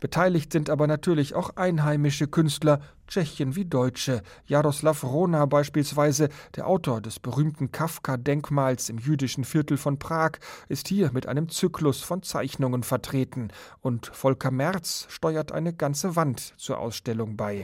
Beteiligt 0.00 0.52
sind 0.52 0.70
aber 0.70 0.86
natürlich 0.86 1.34
auch 1.34 1.50
einheimische 1.56 2.26
Künstler, 2.26 2.80
Tschechien 3.06 3.56
wie 3.56 3.64
Deutsche. 3.64 4.22
Jaroslav 4.46 5.04
Rona 5.04 5.46
beispielsweise, 5.46 6.28
der 6.56 6.66
Autor 6.66 7.00
des 7.00 7.18
berühmten 7.18 7.70
Kafka-Denkmals 7.70 8.88
im 8.88 8.98
jüdischen 8.98 9.44
Viertel 9.44 9.76
von 9.76 9.98
Prag, 9.98 10.32
ist 10.68 10.88
hier 10.88 11.10
mit 11.12 11.26
einem 11.26 11.48
Zyklus 11.48 12.02
von 12.02 12.22
Zeichnungen 12.22 12.82
vertreten. 12.82 13.48
Und 13.80 14.06
Volker 14.06 14.50
Merz 14.50 15.06
steuert 15.08 15.52
eine 15.52 15.72
ganze 15.72 16.16
Wand 16.16 16.54
zur 16.56 16.78
Ausstellung 16.78 17.36
bei. 17.36 17.60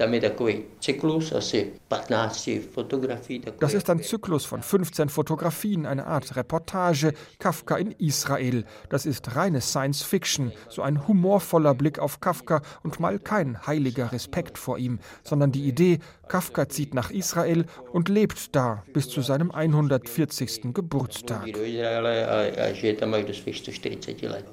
Das 3.58 3.74
ist 3.74 3.90
ein 3.90 4.02
Zyklus 4.02 4.44
von 4.44 4.62
15 4.62 5.08
Fotografien, 5.08 5.86
eine 5.86 6.06
Art 6.06 6.36
Reportage, 6.36 7.12
Kafka 7.38 7.76
in 7.76 7.92
Israel. 7.92 8.64
Das 8.88 9.06
ist 9.06 9.34
reine 9.36 9.60
Science 9.60 10.02
Fiction, 10.02 10.52
so 10.68 10.82
ein 10.82 11.06
humorvoller 11.06 11.74
Blick 11.74 11.98
auf 11.98 12.20
Kafka 12.20 12.62
und 12.82 13.00
mal 13.00 13.18
kein 13.18 13.66
heiliger 13.66 14.12
Respekt 14.12 14.58
vor 14.58 14.78
ihm, 14.78 14.98
sondern 15.32 15.50
die 15.50 15.66
Idee, 15.66 15.98
Kafka 16.28 16.68
zieht 16.68 16.92
nach 16.92 17.10
Israel 17.10 17.64
und 17.90 18.10
lebt 18.10 18.54
da 18.54 18.84
bis 18.92 19.08
zu 19.08 19.22
seinem 19.22 19.50
140. 19.50 20.74
Geburtstag. 20.74 21.46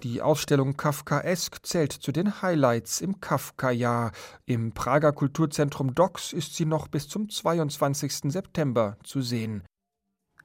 Die 0.04 0.22
Ausstellung 0.22 0.78
Kafkaesk 0.78 1.66
zählt 1.66 1.92
zu 1.92 2.14
den 2.14 2.42
Highlights 2.42 3.02
im 3.02 3.20
Kafka-Jahr. 3.20 4.14
Im 4.46 4.72
Prager 4.72 5.12
Kulturzentrum 5.12 5.94
Docs 5.94 6.32
ist 6.32 6.56
sie 6.56 6.66
noch 6.66 6.88
bis 6.88 7.10
zum 7.10 7.30
22. 7.30 8.32
September 8.32 8.96
zu 9.04 9.22
sehen. 9.22 9.64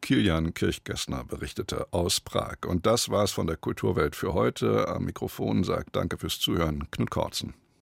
Kilian 0.01 0.53
Kirchgessner 0.53 1.23
berichtete 1.23 1.87
aus 1.92 2.20
Prag. 2.20 2.66
Und 2.66 2.87
das 2.87 3.09
war's 3.09 3.31
von 3.31 3.47
der 3.47 3.57
Kulturwelt 3.57 4.16
für 4.16 4.35
heute. 4.35 4.88
Am 4.88 5.05
Mikrofon 5.05 5.62
sagt 5.62 5.94
Danke 5.94 6.18
fürs 6.18 6.40
Zuhören 6.40 6.90
Knut 6.90 7.11
Kortzen. 7.11 7.55